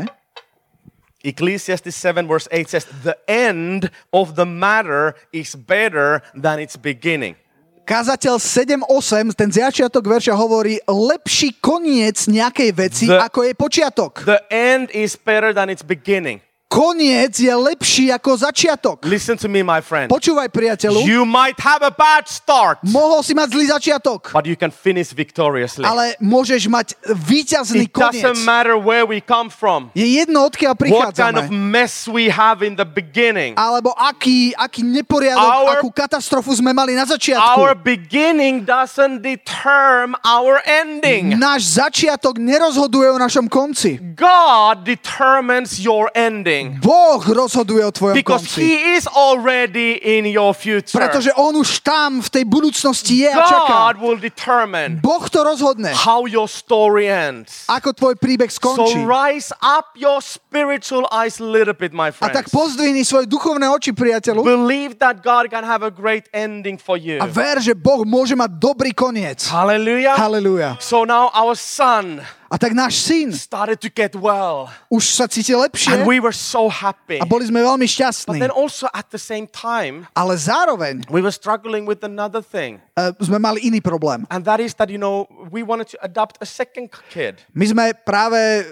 [1.24, 7.38] Ecclesiastes 7, verse 8 says, The end of the matter is better than its beginning.
[7.82, 14.12] Kazateľ 7.8, ten začiatok verša hovorí lepší koniec nejakej veci, The- ako je počiatok.
[14.22, 16.38] The end is better than its beginning.
[16.72, 19.04] Koniec je lepší ako začiatok.
[19.04, 20.08] Listen to me, my friend.
[20.08, 24.56] Počúvaj, priateľu, You might have a bad start, mohol si mať zlý začiatok, but you
[24.56, 25.84] can finish victoriously.
[25.84, 28.48] ale môžeš mať víťazný It doesn't koniec.
[28.48, 31.52] matter where we come from, Je jedno, odkiaľ what kind of prichádzame.
[31.52, 33.52] mess we have in the beginning.
[33.60, 37.84] Alebo aký, aký neporiadok, Our- akú katastrofu sme mali na Our začiatku.
[37.84, 41.36] beginning doesn't determine our ending.
[41.36, 44.00] Náš začiatok nerozhoduje o našom konci.
[44.16, 48.60] God determines your ending Boh rozhoduje o tvojom because konci.
[48.62, 50.98] He is already in your future.
[50.98, 53.72] Pretože on už tam v tej budúcnosti je a čaká.
[53.90, 57.66] God will determine Boh to rozhodne, how your story ends.
[57.66, 59.00] ako tvoj príbeh skončí.
[59.00, 62.54] So rise up your spiritual eyes a little bit, my A tak friends.
[62.54, 67.18] pozdvihni svoje duchovné oči, priateľu, Believe that God can have a great ending for you.
[67.18, 69.48] a ver, že Boh môže mať dobrý koniec.
[69.48, 70.14] Hallelujah.
[70.14, 70.76] Halelúja.
[70.78, 72.20] So now our son
[72.52, 76.36] A tak náš syn started to get well, už sa cíti lepšie and we were
[76.36, 77.16] so happy.
[77.16, 78.36] a boli sme veľmi But šťastní.
[78.44, 82.76] then also at the same time, Ale zároveň we were struggling with another thing.
[83.00, 84.28] uh, sme mali iný problém.
[84.28, 87.40] And that is that, you know, we wanted to adopt a second kid.
[87.56, 88.68] My sme práve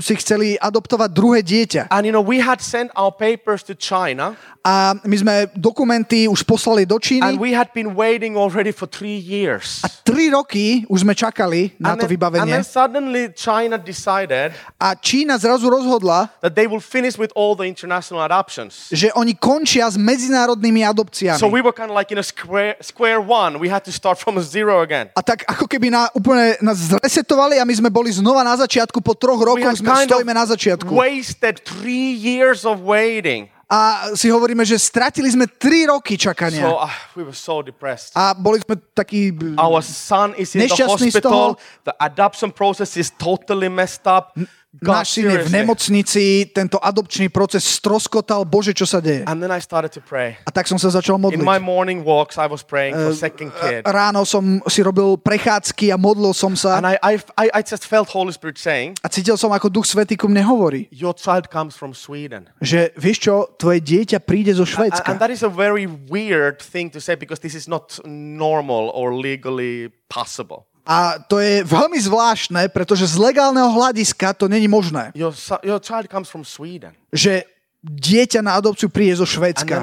[0.00, 1.92] si chceli adoptovať druhé dieťa.
[1.92, 4.34] And, you know, we had sent our papers to China
[4.64, 8.88] A my sme dokumenty už poslali do and Číny we had been waiting already for
[8.88, 9.84] three years.
[9.84, 12.54] a tri roky už sme čakali na And to then, and vybavenie.
[12.56, 17.68] then suddenly China decided A Čína zrazu rozhodla, that they will finish with all the
[17.68, 18.88] international adoptions.
[18.88, 21.36] že oni končia s medzinárodnými adopciami.
[21.36, 23.60] So we were kind of like in a square, square one.
[23.60, 25.12] We had to start from zero again.
[25.12, 29.04] A tak ako keby na, úplne nás zresetovali a my sme boli znova na začiatku,
[29.04, 30.88] po troch rokoch kind stojíme na začiatku.
[30.90, 33.52] wasted three years of waiting.
[33.64, 36.68] A si hovoríme, že stratili sme 3 roky čakania.
[36.68, 38.12] So uh, we were so depressed.
[38.12, 39.32] A boli sme takí...
[39.56, 40.94] Our son is in the z toho.
[40.94, 41.44] hospital.
[41.88, 44.36] The adoption process is totally messed up.
[44.82, 45.54] God, syn je v seriously.
[45.54, 49.22] nemocnici, tento adopčný proces stroskotal, Bože, čo sa deje?
[49.30, 50.34] And then I started to pray.
[50.42, 51.62] A tak som sa začal In my modliť.
[51.62, 53.86] morning walks, I was praying for second kid.
[53.86, 56.98] Ráno som si robil prechádzky a modlil som sa And I,
[57.38, 60.42] I, I just felt Holy Spirit saying, a cítil som, ako Duch Svetý ku mne
[60.42, 62.50] hovorí, Your child comes from Sweden.
[62.58, 65.06] že vieš čo, tvoje dieťa príde zo Švédska.
[65.06, 69.14] And that is a very weird thing to say because this is not normal or
[69.14, 70.66] legally possible.
[70.84, 75.32] A to je veľmi zvláštne, pretože z legálneho hľadiska to není možné, Your,
[75.64, 76.92] your child comes from Sweden.
[77.08, 77.48] že
[77.84, 79.76] dieťa na adopciu príde zo Švédska.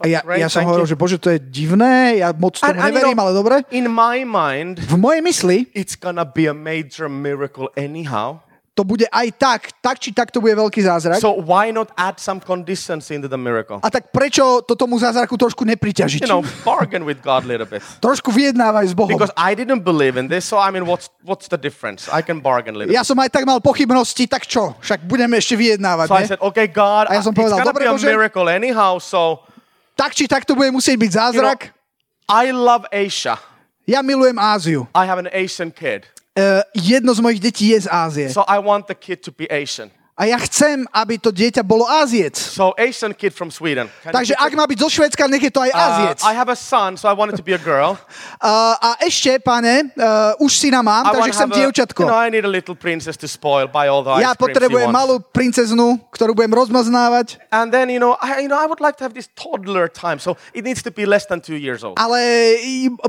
[0.00, 3.16] A ja, ja som hovoril, že bože, to je divné, ja moc tomu And- neverím,
[3.16, 3.54] ale dobre.
[3.72, 8.44] In my mind, V mojej mysli it's gonna be a major miracle anyhow.
[8.72, 11.20] To bude aj tak, tak či tak to bude veľký zázrak.
[11.20, 13.76] So why not add some conditions into the miracle?
[13.84, 16.24] A tak prečo to tomu zázraku trošku nepriťažiť?
[16.24, 17.84] You know, bargain with God a little bit.
[18.04, 19.12] Trošku vyjednávaj s Bohom.
[19.12, 22.08] Because I didn't believe in this, so I mean, what's what's the difference?
[22.08, 22.96] I can bargain a little.
[22.96, 24.72] Ja som aj tak mal pochybnosti, tak čo?
[24.80, 26.28] Však budeme ešte vyjednávať, So I ne?
[26.32, 28.96] said, okay, God, A ja som it's povedal, gonna "Dobre, be a Bože." miracle anyhow.
[28.96, 29.44] So
[29.92, 31.76] Tak či tak to bude musieť byť you know, zázrak.
[32.24, 33.36] I love Asia.
[33.84, 34.88] Ja milujem Áziu.
[34.96, 36.08] I have an Asian kid,
[36.74, 38.30] jedno z detí je z Ázie.
[38.32, 39.90] so I want the kid to be Asian.
[40.22, 42.38] A ja chcem, aby to dieťa bolo Áziec.
[42.38, 43.90] So Asian kid from Sweden.
[44.06, 46.18] Can Takže ak má byť zo Švedska, nech je to aj Uh, Áziec.
[46.22, 47.98] I have a son, so I want it to be a girl.
[48.42, 52.00] Uh, a ešte, pane, uh, už syna mám, I takže want chcem a, dievčatko.
[52.02, 55.22] you know, I need a little princess to spoil by all the Ja potrebujem malú
[55.22, 59.06] princeznu, ktorú budem rozmaznávať, And then you know, I, you know, I would like to
[59.06, 61.94] have this toddler time, so it needs to be less than two years old.
[62.02, 62.18] ale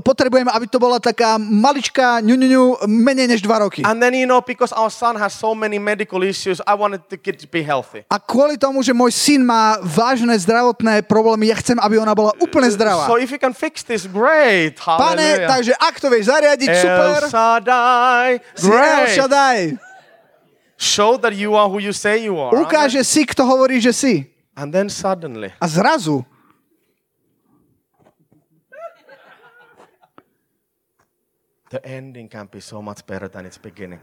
[0.06, 3.82] potrebujem, aby to bola taká maličká ňuňuňu, menej než dva roky.
[3.82, 7.18] And then you know, because our son has so many medical issues, I wanted the
[7.18, 8.06] kid to be healthy.
[8.08, 12.32] A kvôli tomu, že môj syn má vážne zdravotné problémy, ja chcem, aby ona bola
[12.40, 13.08] úplne zdravá.
[13.10, 14.80] So if you can fix this, great.
[14.80, 15.50] Pane, Hallelujah.
[15.50, 17.20] takže ak to vieš zariadiť, super.
[17.20, 19.10] El Shaddai, Si El great.
[19.18, 19.60] Shaddai.
[20.78, 22.52] Show that you are who you say you are.
[22.56, 24.14] Ukáže si, kto hovorí, že si.
[24.54, 26.22] And then suddenly, A zrazu
[31.74, 34.00] the ending can be so much better than its beginning.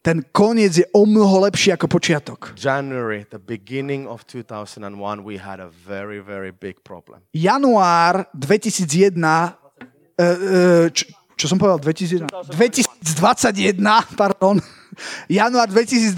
[0.00, 2.56] Ten koniec je o mnoho lepší ako počiatok.
[2.56, 7.20] January, the beginning of 2001, we had a very, very big problem.
[7.36, 9.52] Január 2001, uh,
[10.16, 11.04] uh, čo,
[11.36, 12.32] čo som povedal, 2001?
[12.48, 13.76] 2021,
[14.16, 14.56] pardon.
[15.28, 16.16] Január 2021,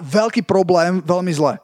[0.00, 1.56] veľký problém, veľmi zle.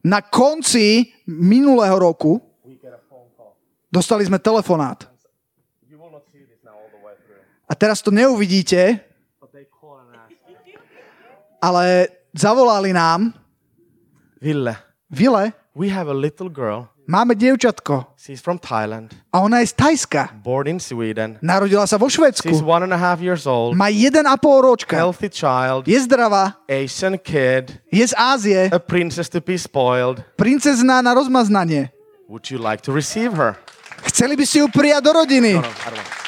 [0.00, 2.40] Na konci minulého roku
[3.92, 5.09] dostali sme telefonát.
[7.70, 8.98] A teraz to neuvidíte,
[11.62, 13.30] ale zavolali nám,
[14.42, 14.76] Ville,
[15.10, 16.88] Vile, we have a little girl.
[17.06, 20.28] máme dievčatko She's from Thailand, a ona je z Tajska.
[20.42, 21.38] born in Sweden.
[21.42, 22.58] Narodila sa vo She's Švedsku.
[22.64, 24.18] one and a half years old, Má 1,5
[24.62, 24.96] ročka.
[24.96, 26.56] healthy child, Je zdravá.
[26.66, 28.66] Asian kid, Je z Ázie.
[28.72, 30.24] a princess to be spoiled.
[30.40, 31.92] Princezná na rozmaznanie.
[32.26, 33.54] Would you like to receive her?
[34.08, 35.54] Chceli by ste ju prijať do rodiny.
[35.54, 36.18] No, I don't want.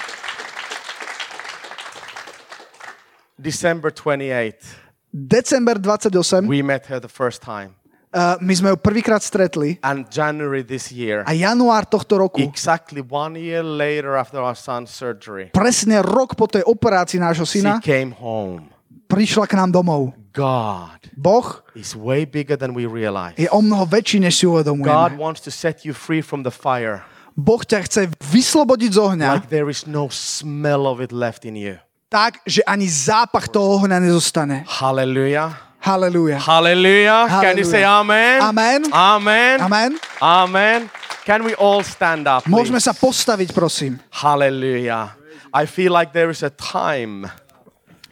[3.43, 4.79] December 28th,
[5.11, 6.47] December 28.
[6.47, 7.75] we met her the first time.
[8.13, 9.81] Uh, my sme ju prvýkrát stretli.
[9.81, 14.93] And January this year, A január tohto roku, exactly one year later after our son's
[14.93, 18.69] surgery, presne rok po tej operácii nášho she syna, came home.
[19.09, 20.13] prišla k nám domov.
[20.33, 23.37] God Boh is way bigger than we realize.
[23.41, 25.17] je o mnoho väčší, než si God uvedomujeme.
[25.17, 27.01] wants to set you free from the fire.
[27.33, 31.57] Boh ťa chce vyslobodiť z ohňa Like there is no smell of it left in
[31.57, 31.81] you.
[32.13, 34.69] Tak, že ani zápach toho ohňa nezostane.
[34.69, 35.73] Hallelujah.
[35.83, 36.39] Halelúja.
[36.39, 37.27] Hallelujah.
[37.43, 38.39] Can you say Hallelujah.
[38.39, 38.39] amen?
[38.39, 38.81] Amen.
[38.93, 39.57] Amen.
[39.59, 39.91] Amen.
[40.21, 40.79] Amen.
[41.25, 42.47] Can we all stand up?
[42.47, 42.87] Môžeme please?
[42.87, 43.99] sa postaviť, prosím.
[44.13, 45.17] Hallelujah.
[45.51, 47.27] I feel like there is a time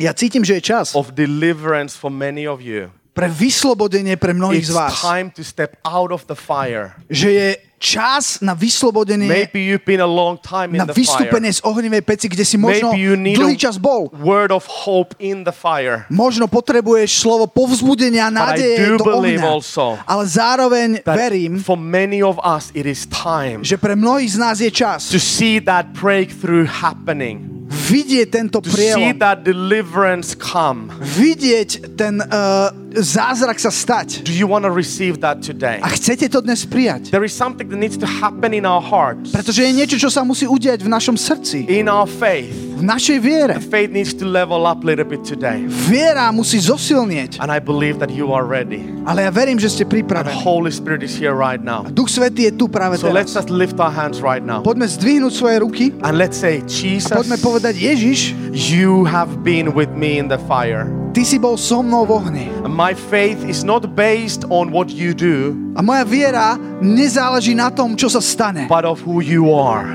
[0.01, 2.88] Ja cítim, že je čas of deliverance for many of you.
[3.12, 4.96] pre vyslobodenie pre mnohých It's z vás.
[4.96, 6.96] time to step out of the fire.
[7.12, 7.48] Že je
[7.81, 12.28] čas na vyslobodenie, Maybe you've been a long time in na vystúpenie z ohnivej peci,
[12.28, 14.12] kde si možno Maybe you need dlhý čas bol.
[14.20, 16.05] word of hope in the fire.
[16.12, 19.41] Možno potrebuješ slovo povzbudenia, nádeje do ohňa.
[19.49, 24.39] also Ale zároveň verím, for many of us it is time že pre mnohých z
[24.39, 27.61] nás je čas to see that breakthrough happening.
[27.70, 29.14] vidieť tento prielom.
[29.18, 30.91] that deliverance come.
[30.99, 34.26] Vidieť ten uh, zázrak sa stať.
[34.26, 35.78] Do you want to receive that today?
[35.78, 37.14] A chcete to dnes prijať?
[37.14, 40.27] There is something that needs to happen in our hearts, Pretože je niečo, čo sa
[40.27, 43.55] musí udiať v našom srdci, in our faith, v našej viere.
[43.62, 45.62] Faith needs to level up a little bit today.
[45.87, 47.39] Viera musí zosilnieť.
[47.39, 48.91] And I believe that you are ready.
[49.07, 50.35] Ale ja verím, že ste And pripravení.
[50.43, 51.87] Holy Spirit is here right now.
[51.87, 53.47] Duch Svetý je tu práve So let's teraz.
[53.47, 54.61] just lift our hands right now.
[54.61, 59.73] Poďme zdvihnúť svoje ruky And let's say, a Jesus, poďme povedať, Ježiš, you have been
[59.73, 60.99] with me in the fire.
[61.11, 62.46] Ty si bol so mnou v ohni.
[62.62, 67.66] And my faith is not based on what you do, A moja viera nezáleží na
[67.70, 69.90] tom, čo sa stane, but of who you are.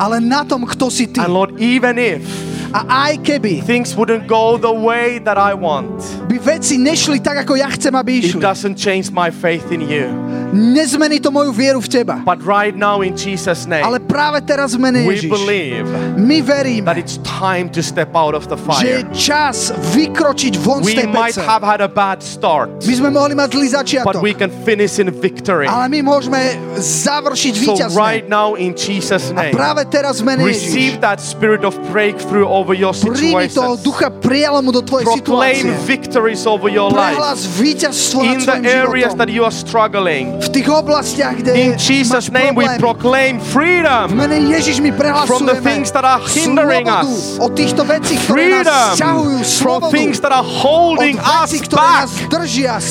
[0.00, 1.20] ale na tom, kto si ty.
[1.20, 2.24] And Lord, even if
[2.74, 5.94] A aj keby things wouldn't go the way that I want,
[6.26, 9.78] by veci nešli tak, ako ja chcem, aby it išli, doesn't change my faith in
[9.78, 10.10] you.
[10.54, 12.22] Nezmení to moju vieru v teba.
[12.22, 16.38] But right now, in Jesus' Ale name, práve teraz v mene we Ježiš, believe my
[16.40, 19.10] veríme, that it's time to step out of the že je fire.
[19.12, 19.56] čas
[19.92, 21.42] vykročiť von z We tej might pece.
[21.42, 25.02] have had a bad start, My sme mohli mať zlý but začiatok, we can finish
[25.02, 25.66] in victory.
[25.66, 26.38] ale my môžeme
[26.78, 27.98] završiť So víťazne.
[27.98, 31.74] right now, in Jesus' A name, práve teraz v mene receive Ježiš, that spirit of
[31.90, 33.82] breakthrough over your príjmi toho situations.
[33.82, 35.86] ducha prielomu do tvojej Proclaim situácie.
[35.88, 39.18] victories over your life Prehlas víťazstvo nad in the areas životom.
[39.18, 40.36] that you are struggling.
[40.44, 44.12] V tých oblastiach, kde In Jesus' name, we proclaim V freedom.
[44.12, 44.92] mene Ježiš my
[45.24, 47.40] From the things that are hindering us.
[47.40, 52.08] od týchto vecí, ktoré nás ťahujú, Freedom from things that are holding us back.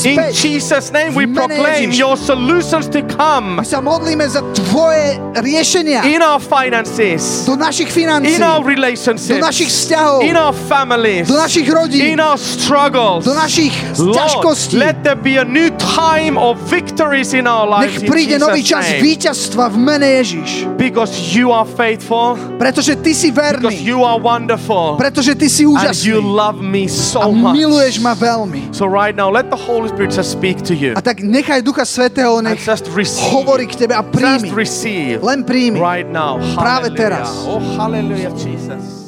[0.04, 0.18] In.
[0.34, 6.22] Jesus' name, we proclaim your solutions to come My sa modlíme za tvoje riešenia in
[6.26, 11.38] our finances, do našich financií, in our do našich relationships, vzťahov, in our families, do
[11.38, 13.26] našich rodín, in our struggles.
[13.26, 14.76] do našich Lord, ťažkostí.
[14.78, 18.82] let there be a new time of victories in our lives Nech príde nový čas
[18.98, 20.66] víťazstva v mene Ježiš.
[20.74, 23.78] Because you are faithful, Pretože ty si because verný.
[23.78, 26.10] you are wonderful, Pretože ty si and úžasný.
[26.10, 27.54] you love me A so much.
[27.54, 28.74] miluješ ma veľmi.
[28.74, 31.86] So right now, let the Holy Spirit just speak to you A tak nechaj Ducha
[31.86, 33.30] Svetého, and nech just receive.
[33.30, 34.48] hovorí k tebe a Just príjmi.
[34.52, 35.78] receive Len príjmi.
[35.78, 36.42] right now.
[36.56, 37.30] Práve teraz.
[37.46, 39.03] Oh, hallelujah, Jesus.